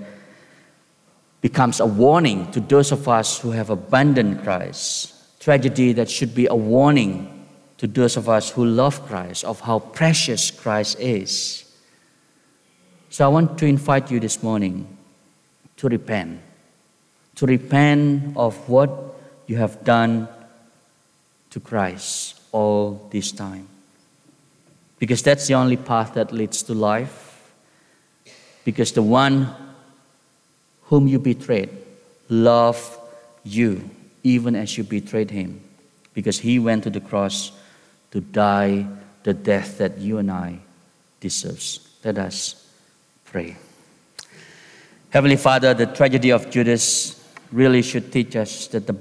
becomes 1.40 1.80
a 1.80 1.86
warning 1.86 2.50
to 2.52 2.60
those 2.60 2.92
of 2.92 3.08
us 3.08 3.38
who 3.38 3.50
have 3.50 3.70
abandoned 3.70 4.42
Christ. 4.42 5.14
Tragedy 5.42 5.92
that 5.94 6.08
should 6.08 6.36
be 6.36 6.46
a 6.46 6.54
warning 6.54 7.48
to 7.76 7.88
those 7.88 8.16
of 8.16 8.28
us 8.28 8.50
who 8.50 8.64
love 8.64 9.04
Christ 9.08 9.42
of 9.42 9.58
how 9.58 9.80
precious 9.80 10.52
Christ 10.52 11.00
is. 11.00 11.64
So 13.10 13.24
I 13.24 13.28
want 13.28 13.58
to 13.58 13.66
invite 13.66 14.08
you 14.08 14.20
this 14.20 14.40
morning 14.40 14.86
to 15.78 15.88
repent. 15.88 16.38
To 17.34 17.46
repent 17.46 18.36
of 18.36 18.68
what 18.68 19.16
you 19.48 19.56
have 19.56 19.82
done 19.82 20.28
to 21.50 21.58
Christ 21.58 22.40
all 22.52 23.08
this 23.10 23.32
time. 23.32 23.66
Because 25.00 25.24
that's 25.24 25.48
the 25.48 25.54
only 25.54 25.76
path 25.76 26.14
that 26.14 26.30
leads 26.30 26.62
to 26.62 26.72
life. 26.72 27.50
Because 28.64 28.92
the 28.92 29.02
one 29.02 29.52
whom 30.82 31.08
you 31.08 31.18
betrayed 31.18 31.70
loved 32.28 32.96
you 33.42 33.90
even 34.22 34.54
as 34.54 34.76
you 34.76 34.84
betrayed 34.84 35.30
him. 35.30 35.60
Because 36.14 36.38
he 36.38 36.58
went 36.58 36.84
to 36.84 36.90
the 36.90 37.00
cross 37.00 37.52
to 38.10 38.20
die 38.20 38.86
the 39.22 39.32
death 39.34 39.78
that 39.78 39.98
you 39.98 40.18
and 40.18 40.30
I 40.30 40.58
deserves. 41.20 41.88
Let 42.04 42.18
us 42.18 42.68
pray. 43.24 43.56
Heavenly 45.10 45.36
Father, 45.36 45.74
the 45.74 45.86
tragedy 45.86 46.30
of 46.30 46.50
Judas 46.50 47.22
really 47.52 47.82
should 47.82 48.10
teach 48.12 48.34
us 48.34 48.66
that 48.68 48.86
the 48.86 48.92